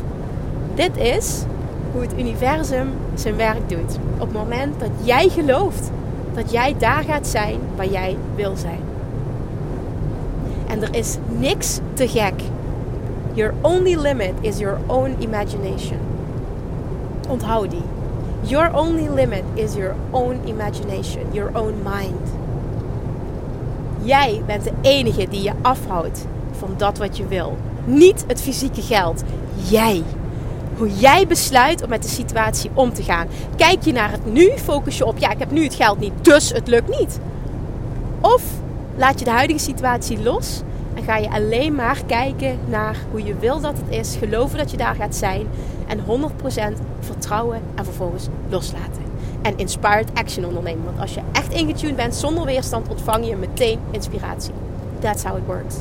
Dit 0.73 0.97
is 0.97 1.43
hoe 1.91 2.01
het 2.01 2.13
universum 2.17 2.89
zijn 3.13 3.35
werk 3.35 3.69
doet. 3.69 3.97
Op 4.13 4.27
het 4.27 4.33
moment 4.33 4.79
dat 4.79 4.89
jij 5.03 5.29
gelooft 5.29 5.91
dat 6.33 6.51
jij 6.51 6.75
daar 6.77 7.03
gaat 7.03 7.27
zijn 7.27 7.59
waar 7.75 7.89
jij 7.89 8.17
wil 8.35 8.55
zijn. 8.55 8.79
En 10.67 10.81
er 10.81 10.95
is 10.95 11.17
niks 11.39 11.79
te 11.93 12.07
gek. 12.07 12.33
Your 13.33 13.53
only 13.61 13.95
limit 13.95 14.33
is 14.41 14.57
your 14.57 14.77
own 14.87 15.15
imagination. 15.19 15.97
Onthoud 17.29 17.69
die. 17.69 17.83
Your 18.43 18.73
only 18.73 19.09
limit 19.09 19.43
is 19.53 19.75
your 19.75 19.95
own 20.11 20.39
imagination, 20.45 21.23
your 21.31 21.51
own 21.53 21.73
mind. 21.83 22.31
Jij 24.03 24.41
bent 24.45 24.63
de 24.63 24.71
enige 24.81 25.27
die 25.29 25.41
je 25.41 25.53
afhoudt 25.61 26.25
van 26.51 26.69
dat 26.77 26.97
wat 26.97 27.17
je 27.17 27.27
wil. 27.27 27.57
Niet 27.85 28.23
het 28.27 28.41
fysieke 28.41 28.81
geld. 28.81 29.23
Jij. 29.69 30.03
Hoe 30.81 30.95
jij 30.95 31.27
besluit 31.27 31.83
om 31.83 31.89
met 31.89 32.03
de 32.03 32.09
situatie 32.09 32.71
om 32.73 32.93
te 32.93 33.03
gaan. 33.03 33.27
Kijk 33.55 33.83
je 33.83 33.91
naar 33.91 34.11
het 34.11 34.33
nu, 34.33 34.51
focus 34.57 34.97
je 34.97 35.05
op, 35.05 35.17
ja, 35.17 35.31
ik 35.31 35.39
heb 35.39 35.51
nu 35.51 35.63
het 35.63 35.73
geld 35.73 35.99
niet, 35.99 36.11
dus 36.21 36.49
het 36.49 36.67
lukt 36.67 36.99
niet. 36.99 37.19
Of 38.21 38.43
laat 38.95 39.19
je 39.19 39.25
de 39.25 39.31
huidige 39.31 39.59
situatie 39.59 40.23
los 40.23 40.61
en 40.93 41.03
ga 41.03 41.17
je 41.17 41.29
alleen 41.29 41.75
maar 41.75 42.01
kijken 42.05 42.59
naar 42.69 42.95
hoe 43.11 43.23
je 43.23 43.35
wil 43.39 43.59
dat 43.59 43.73
het 43.77 43.95
is, 43.97 44.15
geloven 44.15 44.57
dat 44.57 44.71
je 44.71 44.77
daar 44.77 44.95
gaat 44.95 45.15
zijn 45.15 45.47
en 45.87 45.99
100% 45.99 46.01
vertrouwen 46.99 47.61
en 47.75 47.85
vervolgens 47.85 48.27
loslaten. 48.49 49.03
En 49.41 49.57
inspired 49.57 50.09
action 50.13 50.45
ondernemen. 50.45 50.85
Want 50.85 50.99
als 50.99 51.13
je 51.13 51.21
echt 51.31 51.53
ingetuned 51.53 51.95
bent 51.95 52.15
zonder 52.15 52.45
weerstand, 52.45 52.89
ontvang 52.89 53.27
je 53.27 53.35
meteen 53.35 53.79
inspiratie. 53.91 54.53
That's 54.99 55.23
how 55.23 55.37
it 55.37 55.45
works. 55.45 55.75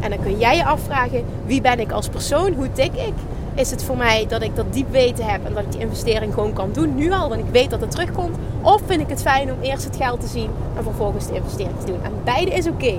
En 0.00 0.10
dan 0.10 0.22
kun 0.22 0.38
jij 0.38 0.56
je 0.56 0.64
afvragen: 0.64 1.24
wie 1.46 1.60
ben 1.60 1.80
ik 1.80 1.92
als 1.92 2.08
persoon? 2.08 2.52
Hoe 2.52 2.72
tik 2.72 2.92
ik? 2.94 3.14
Is 3.56 3.70
het 3.70 3.84
voor 3.84 3.96
mij 3.96 4.26
dat 4.28 4.42
ik 4.42 4.56
dat 4.56 4.72
diep 4.72 4.90
weten 4.90 5.24
heb 5.24 5.44
en 5.44 5.54
dat 5.54 5.62
ik 5.62 5.72
die 5.72 5.80
investering 5.80 6.34
gewoon 6.34 6.52
kan 6.52 6.70
doen 6.72 6.94
nu 6.94 7.12
al, 7.12 7.28
want 7.28 7.40
ik 7.40 7.50
weet 7.52 7.70
dat 7.70 7.80
het 7.80 7.90
terugkomt? 7.90 8.36
Of 8.62 8.80
vind 8.86 9.00
ik 9.00 9.08
het 9.08 9.22
fijn 9.22 9.52
om 9.52 9.60
eerst 9.60 9.84
het 9.84 9.96
geld 9.96 10.20
te 10.20 10.26
zien 10.26 10.50
en 10.76 10.82
vervolgens 10.82 11.26
de 11.26 11.34
investering 11.34 11.78
te 11.80 11.86
doen? 11.86 12.02
En 12.02 12.12
beide 12.24 12.50
is 12.50 12.66
oké. 12.66 12.94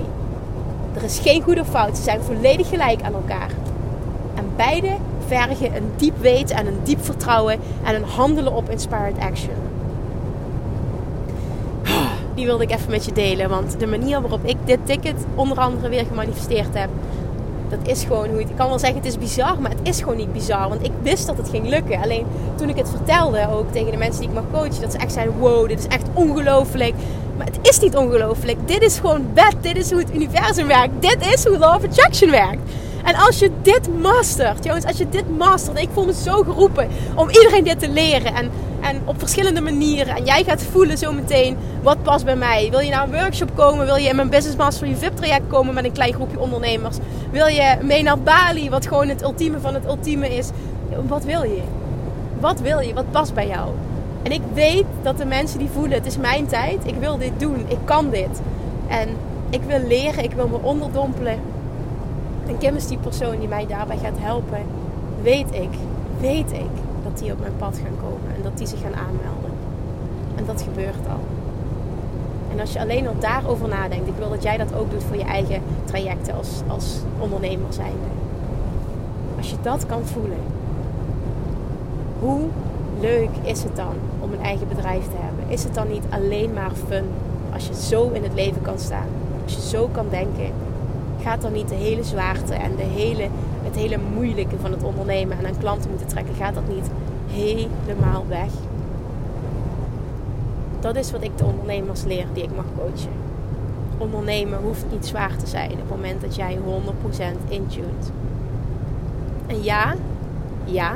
Er 0.94 1.02
is 1.02 1.18
geen 1.18 1.42
goed 1.42 1.60
of 1.60 1.68
fout. 1.68 1.96
Ze 1.96 2.02
zijn 2.02 2.20
volledig 2.20 2.68
gelijk 2.68 3.02
aan 3.02 3.14
elkaar. 3.14 3.50
En 4.34 4.44
beide 4.56 4.96
vergen 5.26 5.76
een 5.76 5.90
diep 5.96 6.20
weten 6.20 6.56
en 6.56 6.66
een 6.66 6.80
diep 6.82 7.04
vertrouwen 7.04 7.58
en 7.84 7.94
een 7.94 8.04
handelen 8.04 8.52
op 8.52 8.70
inspired 8.70 9.18
action. 9.18 9.54
Die 12.34 12.46
wilde 12.46 12.62
ik 12.62 12.70
even 12.70 12.90
met 12.90 13.04
je 13.04 13.12
delen, 13.12 13.48
want 13.48 13.80
de 13.80 13.86
manier 13.86 14.20
waarop 14.20 14.44
ik 14.44 14.56
dit 14.64 14.78
ticket 14.84 15.24
onder 15.34 15.58
andere 15.58 15.88
weer 15.88 16.04
gemanifesteerd 16.04 16.74
heb, 16.74 16.88
dat 17.70 17.78
is 17.82 18.02
gewoon 18.02 18.28
hoe 18.28 18.38
het. 18.38 18.50
Ik 18.50 18.56
kan 18.56 18.68
wel 18.68 18.78
zeggen, 18.78 18.98
het 18.98 19.06
is 19.06 19.18
bizar, 19.18 19.60
maar 19.60 19.70
het 19.70 19.80
is 19.82 19.98
gewoon 19.98 20.16
niet 20.16 20.32
bizar. 20.32 20.68
Want 20.68 20.84
ik 20.84 20.92
wist 21.02 21.26
dat 21.26 21.36
het 21.36 21.48
ging 21.48 21.68
lukken. 21.68 22.02
Alleen 22.02 22.26
toen 22.56 22.68
ik 22.68 22.76
het 22.76 22.88
vertelde, 22.88 23.48
ook 23.52 23.72
tegen 23.72 23.90
de 23.90 23.96
mensen 23.96 24.20
die 24.20 24.28
ik 24.28 24.34
mag 24.34 24.44
coachen, 24.52 24.80
dat 24.80 24.92
ze 24.92 24.98
echt 24.98 25.12
zeiden: 25.12 25.38
wow, 25.38 25.68
dit 25.68 25.78
is 25.78 25.86
echt 25.86 26.06
ongelooflijk. 26.12 26.94
Maar 27.36 27.46
het 27.46 27.58
is 27.62 27.80
niet 27.80 27.96
ongelooflijk. 27.96 28.58
Dit 28.64 28.82
is 28.82 28.98
gewoon 28.98 29.26
wet. 29.34 29.54
Dit 29.60 29.76
is 29.76 29.90
hoe 29.90 30.00
het 30.00 30.14
universum 30.14 30.66
werkt. 30.66 30.92
Dit 31.00 31.26
is 31.34 31.44
hoe 31.44 31.58
Law 31.58 31.74
of 31.74 31.84
Attraction 31.84 32.30
werkt. 32.30 32.60
En 33.04 33.14
als 33.14 33.38
je 33.38 33.50
dit 33.62 33.98
mastert, 34.00 34.64
jongens, 34.64 34.84
als 34.84 34.98
je 34.98 35.08
dit 35.08 35.36
mastert, 35.36 35.80
ik 35.80 35.88
voel 35.92 36.04
me 36.04 36.12
zo 36.12 36.42
geroepen 36.42 36.88
om 37.14 37.28
iedereen 37.28 37.64
dit 37.64 37.78
te 37.78 37.88
leren. 37.88 38.34
En, 38.34 38.50
en 38.80 39.00
op 39.04 39.18
verschillende 39.18 39.60
manieren. 39.60 40.16
En 40.16 40.24
jij 40.24 40.44
gaat 40.44 40.62
voelen 40.62 40.98
zometeen 40.98 41.56
wat 41.82 42.02
past 42.02 42.24
bij 42.24 42.36
mij. 42.36 42.68
Wil 42.70 42.80
je 42.80 42.90
naar 42.90 43.02
een 43.02 43.20
workshop 43.20 43.50
komen? 43.54 43.86
Wil 43.86 43.96
je 43.96 44.08
in 44.08 44.16
mijn 44.16 44.30
Business 44.30 44.56
Master 44.56 44.88
je 44.88 44.96
VIP 44.96 45.16
traject 45.16 45.46
komen 45.46 45.74
met 45.74 45.84
een 45.84 45.92
klein 45.92 46.14
groepje 46.14 46.40
ondernemers? 46.40 46.96
Wil 47.30 47.46
je 47.46 47.76
mee 47.82 48.02
naar 48.02 48.18
Bali, 48.18 48.70
wat 48.70 48.86
gewoon 48.86 49.08
het 49.08 49.22
ultieme 49.22 49.60
van 49.60 49.74
het 49.74 49.86
ultieme 49.86 50.36
is? 50.36 50.48
Wat 51.06 51.24
wil 51.24 51.42
je? 51.42 51.62
Wat 52.40 52.60
wil 52.60 52.80
je? 52.80 52.94
Wat 52.94 53.10
past 53.10 53.34
bij 53.34 53.46
jou? 53.46 53.70
En 54.22 54.32
ik 54.32 54.42
weet 54.54 54.84
dat 55.02 55.18
de 55.18 55.24
mensen 55.24 55.58
die 55.58 55.68
voelen, 55.72 55.92
het 55.92 56.06
is 56.06 56.16
mijn 56.16 56.46
tijd, 56.46 56.78
ik 56.84 56.94
wil 56.94 57.18
dit 57.18 57.32
doen, 57.40 57.64
ik 57.68 57.78
kan 57.84 58.10
dit. 58.10 58.40
En 58.88 59.08
ik 59.50 59.60
wil 59.66 59.80
leren, 59.86 60.24
ik 60.24 60.32
wil 60.32 60.48
me 60.48 60.58
onderdompelen. 60.62 61.38
En 62.48 62.58
Kim 62.58 62.76
is 62.76 62.86
die 62.86 62.98
persoon 62.98 63.38
die 63.38 63.48
mij 63.48 63.66
daarbij 63.66 63.96
gaat 63.96 64.18
helpen. 64.18 64.62
Weet 65.22 65.54
ik, 65.54 65.70
weet 66.20 66.52
ik 66.52 66.70
dat 67.04 67.18
die 67.18 67.32
op 67.32 67.40
mijn 67.40 67.56
pad 67.58 67.80
gaan 67.84 67.96
komen 68.00 68.36
en 68.36 68.42
dat 68.42 68.58
die 68.58 68.66
zich 68.66 68.80
gaan 68.80 68.94
aanmelden. 68.94 69.50
En 70.34 70.44
dat 70.46 70.62
gebeurt 70.62 71.08
al. 71.10 71.20
En 72.52 72.60
als 72.60 72.72
je 72.72 72.80
alleen 72.80 73.06
al 73.08 73.18
daarover 73.18 73.68
nadenkt, 73.68 74.08
ik 74.08 74.14
wil 74.18 74.30
dat 74.30 74.42
jij 74.42 74.56
dat 74.56 74.74
ook 74.74 74.90
doet 74.90 75.04
voor 75.04 75.16
je 75.16 75.24
eigen 75.24 75.62
trajecten 75.84 76.34
als, 76.34 76.62
als 76.66 76.96
ondernemer 77.18 77.72
zijnde. 77.72 78.08
Als 79.36 79.50
je 79.50 79.56
dat 79.62 79.86
kan 79.86 80.04
voelen, 80.04 80.38
hoe 82.20 82.40
leuk 83.00 83.30
is 83.42 83.62
het 83.62 83.76
dan 83.76 83.94
om 84.20 84.32
een 84.32 84.42
eigen 84.42 84.68
bedrijf 84.68 85.04
te 85.04 85.16
hebben? 85.16 85.44
Is 85.48 85.64
het 85.64 85.74
dan 85.74 85.88
niet 85.88 86.04
alleen 86.10 86.52
maar 86.52 86.72
fun 86.88 87.04
als 87.52 87.66
je 87.66 87.74
zo 87.74 88.10
in 88.12 88.22
het 88.22 88.34
leven 88.34 88.62
kan 88.62 88.78
staan? 88.78 89.08
Als 89.44 89.54
je 89.54 89.60
zo 89.60 89.88
kan 89.92 90.06
denken, 90.10 90.52
gaat 91.22 91.42
dan 91.42 91.52
niet 91.52 91.68
de 91.68 91.74
hele 91.74 92.04
zwaarte 92.04 92.54
en 92.54 92.76
de 92.76 92.82
hele, 92.82 93.28
het 93.62 93.74
hele 93.74 93.98
moeilijke 94.14 94.58
van 94.60 94.70
het 94.70 94.82
ondernemen 94.82 95.38
en 95.38 95.46
aan 95.46 95.58
klanten 95.58 95.90
moeten 95.90 96.08
trekken, 96.08 96.34
gaat 96.34 96.54
dat 96.54 96.68
niet 96.68 96.90
helemaal 97.26 98.24
weg? 98.28 98.50
Dat 100.80 100.96
is 100.96 101.12
wat 101.12 101.22
ik 101.22 101.38
de 101.38 101.44
ondernemers 101.44 102.04
leer 102.04 102.26
die 102.32 102.42
ik 102.42 102.56
mag 102.56 102.64
coachen. 102.76 103.12
Ondernemen 103.98 104.58
hoeft 104.62 104.84
niet 104.90 105.06
zwaar 105.06 105.36
te 105.36 105.46
zijn 105.46 105.70
op 105.70 105.78
het 105.78 105.88
moment 105.88 106.20
dat 106.20 106.36
jij 106.36 106.58
100% 106.58 106.60
intuned. 107.48 108.12
En 109.46 109.62
ja, 109.62 109.94
ja, 110.64 110.92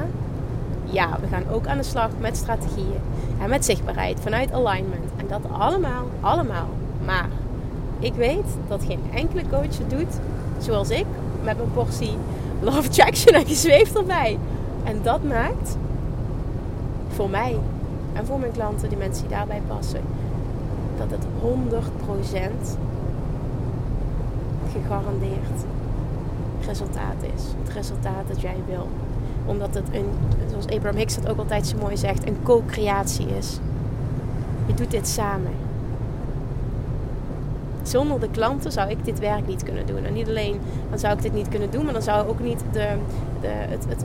ja, 0.85 1.19
we 1.21 1.27
gaan 1.27 1.49
ook 1.53 1.67
aan 1.67 1.77
de 1.77 1.83
slag 1.83 2.11
met 2.21 2.37
strategieën 2.37 3.01
en 3.41 3.49
met 3.49 3.65
zichtbaarheid 3.65 4.21
vanuit 4.21 4.53
alignment. 4.53 5.11
En 5.17 5.27
dat 5.29 5.41
allemaal, 5.59 6.05
allemaal. 6.21 6.69
Maar 7.05 7.29
ik 8.03 8.15
weet 8.15 8.57
dat 8.69 8.85
geen 8.87 9.01
enkele 9.13 9.43
coach 9.51 9.79
het 9.79 9.91
doet 9.91 10.15
zoals 10.59 10.91
ik, 10.91 11.07
met 11.43 11.57
mijn 11.57 11.73
portie 11.73 12.15
love 12.61 12.89
attraction 12.89 13.35
en 13.35 13.47
gezweefd 13.47 13.97
erbij. 13.97 14.39
En 14.85 15.01
dat 15.03 15.23
maakt 15.23 15.77
voor 17.09 17.31
mij 17.31 17.59
en 18.13 18.27
voor 18.27 18.39
mijn 18.39 18.53
klanten, 18.53 18.89
die 18.89 18.99
mensen 18.99 19.27
die 19.29 19.37
daarbij 19.37 19.63
passen, 19.67 20.01
dat 20.99 21.11
het 21.11 21.25
100% 21.25 22.79
gegarandeerd 24.73 25.65
resultaat 26.67 27.23
is. 27.35 27.43
Het 27.63 27.73
resultaat 27.75 28.29
dat 28.29 28.41
jij 28.41 28.57
wil 28.67 28.89
omdat 29.47 29.75
het 29.75 29.89
een, 29.93 30.07
zoals 30.51 30.67
Abraham 30.67 30.97
Hicks 30.97 31.15
dat 31.15 31.29
ook 31.29 31.39
altijd 31.39 31.67
zo 31.67 31.77
mooi 31.81 31.97
zegt, 31.97 32.27
een 32.27 32.37
co-creatie 32.43 33.27
is. 33.27 33.59
Je 34.67 34.75
doet 34.75 34.91
dit 34.91 35.09
samen. 35.09 35.53
Zonder 37.83 38.21
de 38.21 38.31
klanten 38.31 38.73
zou 38.73 38.91
ik 38.91 39.05
dit 39.05 39.19
werk 39.19 39.47
niet 39.47 39.63
kunnen 39.63 39.87
doen. 39.87 40.05
En 40.05 40.13
niet 40.13 40.29
alleen 40.29 40.61
dan 40.91 40.99
zou 40.99 41.17
ik 41.17 41.23
dit 41.23 41.33
niet 41.33 41.49
kunnen 41.49 41.71
doen, 41.71 41.85
maar 41.85 41.93
dan 41.93 42.03
zou 42.03 42.29
ook 42.29 42.41
niet 42.41 42.65
de, 42.73 42.89
de, 43.41 43.49
het, 43.49 43.85
het, 43.89 44.05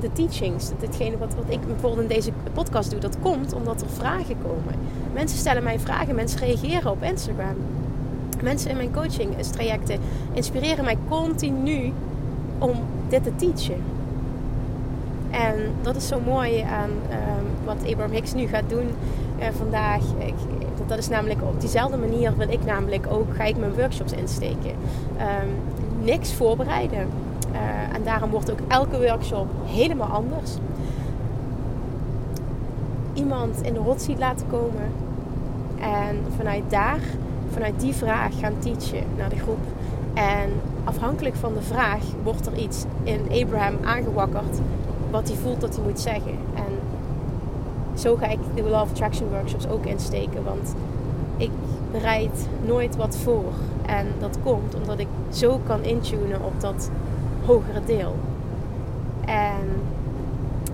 de 0.00 0.12
teachings, 0.12 0.70
ditgene 0.78 1.18
wat, 1.18 1.34
wat 1.34 1.44
ik 1.48 1.66
bijvoorbeeld 1.66 2.02
in 2.02 2.16
deze 2.16 2.32
podcast 2.52 2.90
doe, 2.90 3.00
dat 3.00 3.16
komt 3.20 3.52
omdat 3.52 3.80
er 3.80 3.88
vragen 3.88 4.36
komen. 4.42 4.74
Mensen 5.12 5.38
stellen 5.38 5.62
mij 5.62 5.78
vragen, 5.78 6.14
mensen 6.14 6.40
reageren 6.40 6.90
op 6.90 7.02
Instagram. 7.02 7.56
Mensen 8.42 8.70
in 8.70 8.76
mijn 8.76 8.92
coaching 8.92 9.36
trajecten 9.36 10.00
inspireren 10.32 10.84
mij 10.84 10.96
continu 11.08 11.92
om 12.58 12.76
dit 13.08 13.22
te 13.22 13.36
teachen. 13.36 13.82
En 15.30 15.54
dat 15.82 15.96
is 15.96 16.08
zo 16.08 16.20
mooi 16.20 16.60
aan 16.60 16.90
um, 16.90 17.46
wat 17.64 17.76
Abraham 17.86 18.12
Hicks 18.12 18.34
nu 18.34 18.46
gaat 18.46 18.68
doen 18.68 18.86
uh, 19.38 19.46
vandaag. 19.56 20.02
Ik, 20.18 20.34
dat 20.88 20.98
is 20.98 21.08
namelijk 21.08 21.42
op 21.42 21.60
diezelfde 21.60 21.96
manier 21.96 22.36
wil 22.36 22.48
ik 22.48 22.64
namelijk 22.64 23.06
ook, 23.10 23.34
ga 23.34 23.44
ik 23.44 23.56
mijn 23.56 23.74
workshops 23.74 24.12
insteken. 24.12 24.70
Um, 24.70 25.74
niks 26.04 26.32
voorbereiden. 26.32 27.08
Uh, 27.52 27.94
en 27.96 28.02
daarom 28.04 28.30
wordt 28.30 28.50
ook 28.50 28.58
elke 28.68 28.98
workshop 28.98 29.46
helemaal 29.64 30.08
anders. 30.08 30.50
Iemand 33.12 33.62
in 33.62 33.72
de 33.72 33.80
hot 33.80 34.02
seat 34.02 34.18
laten 34.18 34.46
komen. 34.46 34.92
En 35.80 36.24
vanuit 36.36 36.62
daar, 36.68 37.00
vanuit 37.52 37.80
die 37.80 37.94
vraag 37.94 38.38
gaan 38.38 38.58
teachen 38.58 39.04
naar 39.16 39.28
de 39.28 39.38
groep. 39.38 39.58
En 40.14 40.50
afhankelijk 40.84 41.36
van 41.36 41.54
de 41.54 41.62
vraag 41.62 42.02
wordt 42.22 42.46
er 42.46 42.56
iets 42.56 42.84
in 43.02 43.20
Abraham 43.42 43.74
aangewakkerd 43.84 44.58
wat 45.10 45.28
hij 45.28 45.36
voelt 45.36 45.60
dat 45.60 45.74
hij 45.74 45.84
moet 45.84 46.00
zeggen. 46.00 46.38
En 46.54 46.77
zo 47.98 48.16
ga 48.16 48.26
ik 48.26 48.38
de 48.54 48.62
Love 48.62 48.90
Attraction 48.90 49.28
workshops 49.28 49.68
ook 49.68 49.86
insteken. 49.86 50.44
Want 50.44 50.74
ik 51.36 51.50
bereid 51.92 52.48
nooit 52.66 52.96
wat 52.96 53.16
voor. 53.16 53.52
En 53.86 54.06
dat 54.18 54.38
komt 54.42 54.74
omdat 54.74 54.98
ik 54.98 55.08
zo 55.30 55.60
kan 55.66 55.82
intunen 55.82 56.44
op 56.44 56.60
dat 56.60 56.90
hogere 57.44 57.80
deel. 57.86 58.16
En 59.24 59.66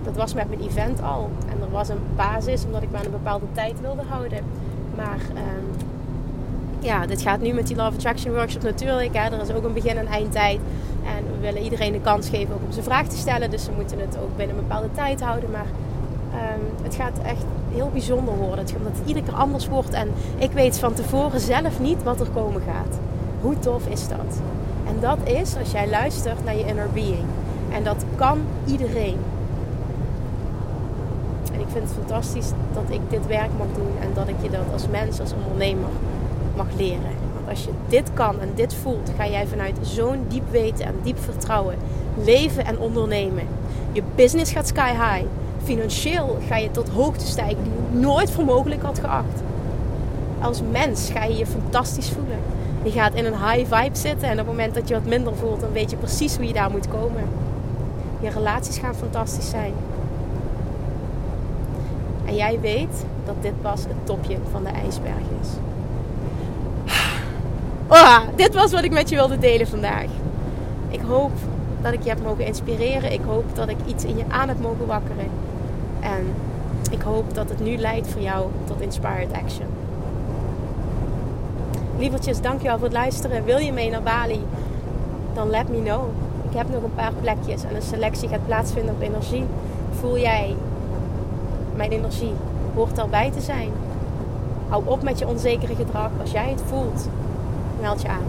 dat 0.03 0.15
was 0.15 0.33
met 0.33 0.49
mijn 0.49 0.61
event 0.61 1.01
al. 1.01 1.29
En 1.49 1.61
er 1.61 1.71
was 1.71 1.89
een 1.89 2.03
basis 2.15 2.65
omdat 2.65 2.81
ik 2.81 2.91
me 2.91 3.05
een 3.05 3.11
bepaalde 3.11 3.45
tijd 3.51 3.81
wilde 3.81 4.03
houden. 4.07 4.39
Maar 4.95 5.19
um, 5.29 5.87
ja, 6.79 7.05
dit 7.05 7.21
gaat 7.21 7.41
nu 7.41 7.53
met 7.53 7.67
die 7.67 7.75
Love 7.75 7.95
Attraction 7.95 8.33
workshop 8.33 8.63
natuurlijk. 8.63 9.13
Hè. 9.13 9.29
Er 9.29 9.41
is 9.41 9.53
ook 9.53 9.63
een 9.63 9.73
begin- 9.73 9.97
en 9.97 10.07
eindtijd. 10.07 10.59
En 11.05 11.23
we 11.31 11.39
willen 11.41 11.61
iedereen 11.61 11.91
de 11.91 12.01
kans 12.01 12.29
geven 12.29 12.53
ook 12.53 12.61
om 12.65 12.71
zijn 12.71 12.85
vraag 12.85 13.07
te 13.07 13.17
stellen. 13.17 13.51
Dus 13.51 13.63
ze 13.63 13.71
moeten 13.71 13.99
het 13.99 14.17
ook 14.23 14.37
binnen 14.37 14.55
een 14.57 14.61
bepaalde 14.67 14.91
tijd 14.91 15.21
houden. 15.21 15.51
Maar 15.51 15.67
het 16.85 16.95
gaat 16.95 17.19
echt 17.25 17.43
heel 17.73 17.89
bijzonder 17.91 18.35
worden. 18.35 18.65
Omdat 18.77 19.01
iedere 19.05 19.25
keer 19.25 19.35
anders 19.35 19.67
wordt. 19.67 19.89
En 19.89 20.09
ik 20.37 20.51
weet 20.51 20.79
van 20.79 20.93
tevoren 20.93 21.39
zelf 21.39 21.79
niet 21.79 22.03
wat 22.03 22.19
er 22.19 22.29
komen 22.33 22.61
gaat. 22.61 22.99
Hoe 23.41 23.59
tof 23.59 23.87
is 23.87 24.07
dat? 24.07 24.41
En 24.87 24.95
dat 24.99 25.17
is 25.23 25.57
als 25.57 25.71
jij 25.71 25.89
luistert 25.89 26.43
naar 26.43 26.55
je 26.55 26.65
inner 26.65 26.89
being. 26.93 27.25
En 27.71 27.83
dat 27.83 28.05
kan 28.15 28.39
iedereen. 28.65 29.17
En 31.53 31.59
ik 31.59 31.67
vind 31.71 31.83
het 31.83 31.97
fantastisch 31.97 32.51
dat 32.73 32.83
ik 32.89 33.01
dit 33.09 33.27
werk 33.27 33.51
mag 33.57 33.67
doen. 33.75 33.91
En 34.01 34.09
dat 34.13 34.27
ik 34.27 34.35
je 34.41 34.49
dat 34.49 34.73
als 34.73 34.87
mens, 34.87 35.19
als 35.19 35.33
ondernemer 35.43 35.89
mag 36.55 36.67
leren. 36.77 37.13
Want 37.33 37.49
als 37.49 37.63
je 37.63 37.71
dit 37.87 38.13
kan 38.13 38.39
en 38.39 38.49
dit 38.55 38.73
voelt, 38.73 39.11
ga 39.17 39.27
jij 39.27 39.47
vanuit 39.47 39.77
zo'n 39.81 40.25
diep 40.27 40.51
weten 40.51 40.85
en 40.85 40.95
diep 41.03 41.19
vertrouwen 41.19 41.75
leven 42.23 42.65
en 42.65 42.79
ondernemen. 42.79 43.47
Je 43.91 44.03
business 44.15 44.51
gaat 44.51 44.67
sky 44.67 44.91
high. 44.91 45.25
Financieel 45.65 46.37
ga 46.47 46.57
je 46.57 46.71
tot 46.71 46.89
hoogte 46.89 47.25
stijgen 47.25 47.63
die 47.63 47.73
je 47.73 47.97
nooit 47.99 48.31
voor 48.31 48.45
mogelijk 48.45 48.81
had 48.81 48.99
geacht. 48.99 49.41
Als 50.41 50.61
mens 50.71 51.09
ga 51.13 51.23
je 51.23 51.37
je 51.37 51.45
fantastisch 51.45 52.09
voelen. 52.09 52.39
Je 52.83 52.91
gaat 52.91 53.13
in 53.13 53.25
een 53.25 53.49
high 53.49 53.75
vibe 53.75 53.97
zitten 53.97 54.27
en 54.27 54.31
op 54.31 54.37
het 54.37 54.47
moment 54.47 54.73
dat 54.73 54.87
je 54.87 54.93
wat 54.93 55.05
minder 55.05 55.35
voelt, 55.35 55.59
dan 55.59 55.71
weet 55.71 55.91
je 55.91 55.97
precies 55.97 56.35
hoe 56.35 56.47
je 56.47 56.53
daar 56.53 56.71
moet 56.71 56.87
komen. 56.87 57.23
Je 58.19 58.29
relaties 58.29 58.77
gaan 58.77 58.95
fantastisch 58.95 59.49
zijn. 59.49 59.73
En 62.25 62.35
jij 62.35 62.59
weet 62.61 63.05
dat 63.25 63.35
dit 63.41 63.61
pas 63.61 63.83
het 63.83 64.05
topje 64.05 64.37
van 64.51 64.63
de 64.63 64.69
ijsberg 64.69 65.25
is. 65.41 65.49
Oh, 67.87 68.19
dit 68.35 68.53
was 68.53 68.71
wat 68.71 68.83
ik 68.83 68.91
met 68.91 69.09
je 69.09 69.15
wilde 69.15 69.37
delen 69.37 69.67
vandaag. 69.67 70.07
Ik 70.89 71.01
hoop 71.07 71.31
dat 71.81 71.93
ik 71.93 72.03
je 72.03 72.09
heb 72.09 72.23
mogen 72.23 72.45
inspireren. 72.45 73.11
Ik 73.11 73.21
hoop 73.25 73.55
dat 73.55 73.69
ik 73.69 73.77
iets 73.85 74.03
in 74.03 74.17
je 74.17 74.23
aan 74.27 74.47
heb 74.47 74.59
mogen 74.59 74.85
wakkeren. 74.85 75.29
En 76.05 76.33
ik 76.91 77.01
hoop 77.01 77.33
dat 77.33 77.49
het 77.49 77.59
nu 77.59 77.77
leidt 77.77 78.07
voor 78.07 78.21
jou 78.21 78.45
tot 78.63 78.81
inspired 78.81 79.33
action. 79.33 79.67
Lievertjes, 81.97 82.41
dankjewel 82.41 82.75
voor 82.75 82.87
het 82.87 82.93
luisteren. 82.93 83.43
Wil 83.43 83.57
je 83.57 83.71
mee 83.71 83.89
naar 83.89 84.03
Bali? 84.03 84.41
Dan 85.33 85.49
let 85.49 85.69
me 85.69 85.81
know. 85.83 86.03
Ik 86.49 86.57
heb 86.57 86.69
nog 86.69 86.83
een 86.83 86.95
paar 86.95 87.11
plekjes 87.21 87.63
en 87.63 87.75
een 87.75 87.81
selectie 87.81 88.29
gaat 88.29 88.45
plaatsvinden 88.45 88.95
op 88.95 89.01
energie. 89.01 89.45
Voel 89.99 90.17
jij 90.19 90.55
mijn 91.75 91.91
energie? 91.91 92.33
Hoort 92.75 92.97
erbij 92.97 93.31
te 93.31 93.41
zijn. 93.41 93.69
Hou 94.67 94.83
op 94.85 95.03
met 95.03 95.19
je 95.19 95.27
onzekere 95.27 95.75
gedrag. 95.75 96.09
Als 96.21 96.31
jij 96.31 96.49
het 96.49 96.61
voelt, 96.65 97.09
meld 97.81 98.01
je 98.01 98.07
aan. 98.07 98.27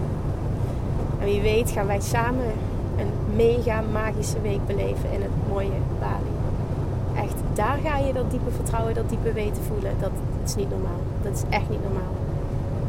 En 1.19 1.25
wie 1.25 1.41
weet 1.41 1.71
gaan 1.71 1.87
wij 1.87 2.01
samen 2.01 2.51
een 2.97 3.35
mega 3.35 3.81
magische 3.91 4.41
week 4.41 4.65
beleven 4.65 5.11
in 5.11 5.21
het 5.21 5.31
mooie 5.49 5.79
Bali. 5.99 6.36
Daar 7.57 7.77
ga 7.83 7.97
je 7.97 8.13
dat 8.13 8.31
diepe 8.31 8.51
vertrouwen, 8.55 8.93
dat 8.93 9.09
diepe 9.09 9.33
weten 9.33 9.63
voelen. 9.67 9.91
Dat, 9.99 10.11
is 10.45 10.55
niet 10.55 10.69
normaal. 10.69 11.01
Dat 11.21 11.33
is 11.33 11.41
echt 11.49 11.69
niet 11.69 11.83
normaal. 11.83 12.13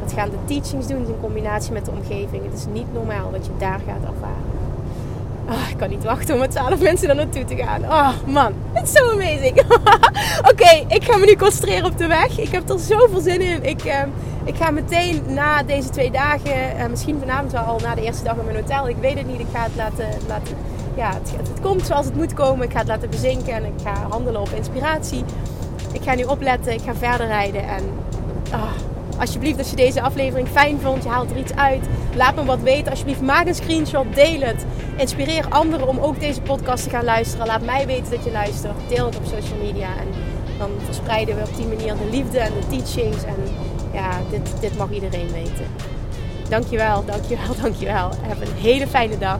Dat 0.03 0.13
gaan 0.13 0.29
de 0.29 0.37
teachings 0.45 0.87
doen 0.87 1.05
in 1.05 1.19
combinatie 1.21 1.71
met 1.71 1.85
de 1.85 1.91
omgeving. 1.91 2.43
Het 2.43 2.53
is 2.53 2.65
niet 2.71 2.93
normaal 2.93 3.31
wat 3.31 3.45
je 3.45 3.51
daar 3.57 3.79
gaat 3.85 4.03
ervaren. 4.13 4.47
Oh, 5.49 5.69
ik 5.69 5.77
kan 5.77 5.89
niet 5.89 6.03
wachten 6.03 6.33
om 6.33 6.39
met 6.39 6.51
12 6.51 6.81
mensen 6.81 7.07
daar 7.07 7.15
naartoe 7.15 7.45
te 7.45 7.55
gaan. 7.55 7.83
Oh 7.83 8.11
man, 8.25 8.53
het 8.73 8.87
is 8.87 8.91
zo 8.91 9.11
amazing. 9.11 9.61
Oké, 10.51 10.85
ik 10.87 11.03
ga 11.03 11.17
me 11.17 11.25
nu 11.25 11.35
concentreren 11.35 11.85
op 11.85 11.97
de 11.97 12.07
weg. 12.07 12.39
Ik 12.39 12.49
heb 12.49 12.69
er 12.69 12.79
zoveel 12.79 13.21
zin 13.21 13.41
in. 13.41 13.63
Ik, 13.63 13.85
uh, 13.85 14.01
ik 14.43 14.55
ga 14.55 14.71
meteen 14.71 15.21
na 15.27 15.63
deze 15.63 15.89
twee 15.89 16.11
dagen, 16.11 16.77
uh, 16.77 16.85
misschien 16.89 17.19
vanavond 17.19 17.51
wel 17.51 17.61
al 17.61 17.79
na 17.79 17.95
de 17.95 18.01
eerste 18.01 18.23
dag 18.23 18.35
in 18.35 18.45
mijn 18.45 18.55
hotel. 18.55 18.89
Ik 18.89 18.97
weet 18.99 19.17
het 19.17 19.27
niet. 19.27 19.39
Ik 19.39 19.47
ga 19.53 19.63
het 19.63 19.75
laten. 19.75 20.07
laten 20.27 20.68
ja, 20.99 21.13
het, 21.13 21.31
het, 21.31 21.61
komt 21.61 21.85
zoals 21.85 22.05
het 22.05 22.15
moet 22.15 22.33
komen. 22.33 22.65
Ik 22.65 22.71
ga 22.71 22.77
het 22.77 22.87
laten 22.87 23.09
bezinken 23.09 23.53
en 23.53 23.65
ik 23.65 23.81
ga 23.83 23.93
handelen 24.09 24.41
op 24.41 24.49
inspiratie. 24.49 25.23
Ik 25.91 26.01
ga 26.01 26.15
nu 26.15 26.23
opletten. 26.23 26.73
Ik 26.73 26.81
ga 26.81 26.95
verder 26.95 27.27
rijden. 27.27 27.67
En 27.67 27.83
oh, 28.53 28.71
alsjeblieft, 29.19 29.57
als 29.57 29.69
je 29.69 29.75
deze 29.75 30.01
aflevering 30.01 30.47
fijn 30.47 30.79
vond, 30.79 31.03
je 31.03 31.09
haalt 31.09 31.31
er 31.31 31.37
iets 31.37 31.55
uit, 31.55 31.85
laat 32.15 32.35
me 32.35 32.45
wat 32.45 32.61
weten. 32.61 32.91
Alsjeblieft, 32.91 33.21
maak 33.21 33.47
een 33.47 33.55
screenshot, 33.55 34.15
deel 34.15 34.39
het. 34.39 34.65
Inspireer 34.95 35.45
anderen 35.49 35.87
om 35.87 35.99
ook 35.99 36.19
deze 36.19 36.41
podcast 36.41 36.83
te 36.83 36.89
gaan 36.89 37.03
luisteren. 37.03 37.47
Laat 37.47 37.65
mij 37.65 37.85
weten 37.85 38.11
dat 38.11 38.23
je 38.23 38.31
luistert. 38.31 38.75
Deel 38.87 39.05
het 39.05 39.17
op 39.17 39.25
social 39.25 39.59
media. 39.63 39.87
En 39.99 40.07
dan 40.57 40.69
verspreiden 40.85 41.35
we 41.35 41.41
op 41.41 41.55
die 41.55 41.67
manier 41.67 41.93
de 41.93 42.09
liefde 42.11 42.39
en 42.39 42.51
de 42.59 42.67
teachings. 42.67 43.23
En 43.23 43.35
ja, 43.93 44.09
dit, 44.29 44.61
dit 44.61 44.77
mag 44.77 44.91
iedereen 44.91 45.31
weten. 45.31 45.65
Dankjewel, 46.49 47.05
dankjewel, 47.05 47.55
dankjewel. 47.61 48.09
Heb 48.21 48.41
een 48.41 48.61
hele 48.61 48.87
fijne 48.87 49.17
dag. 49.17 49.39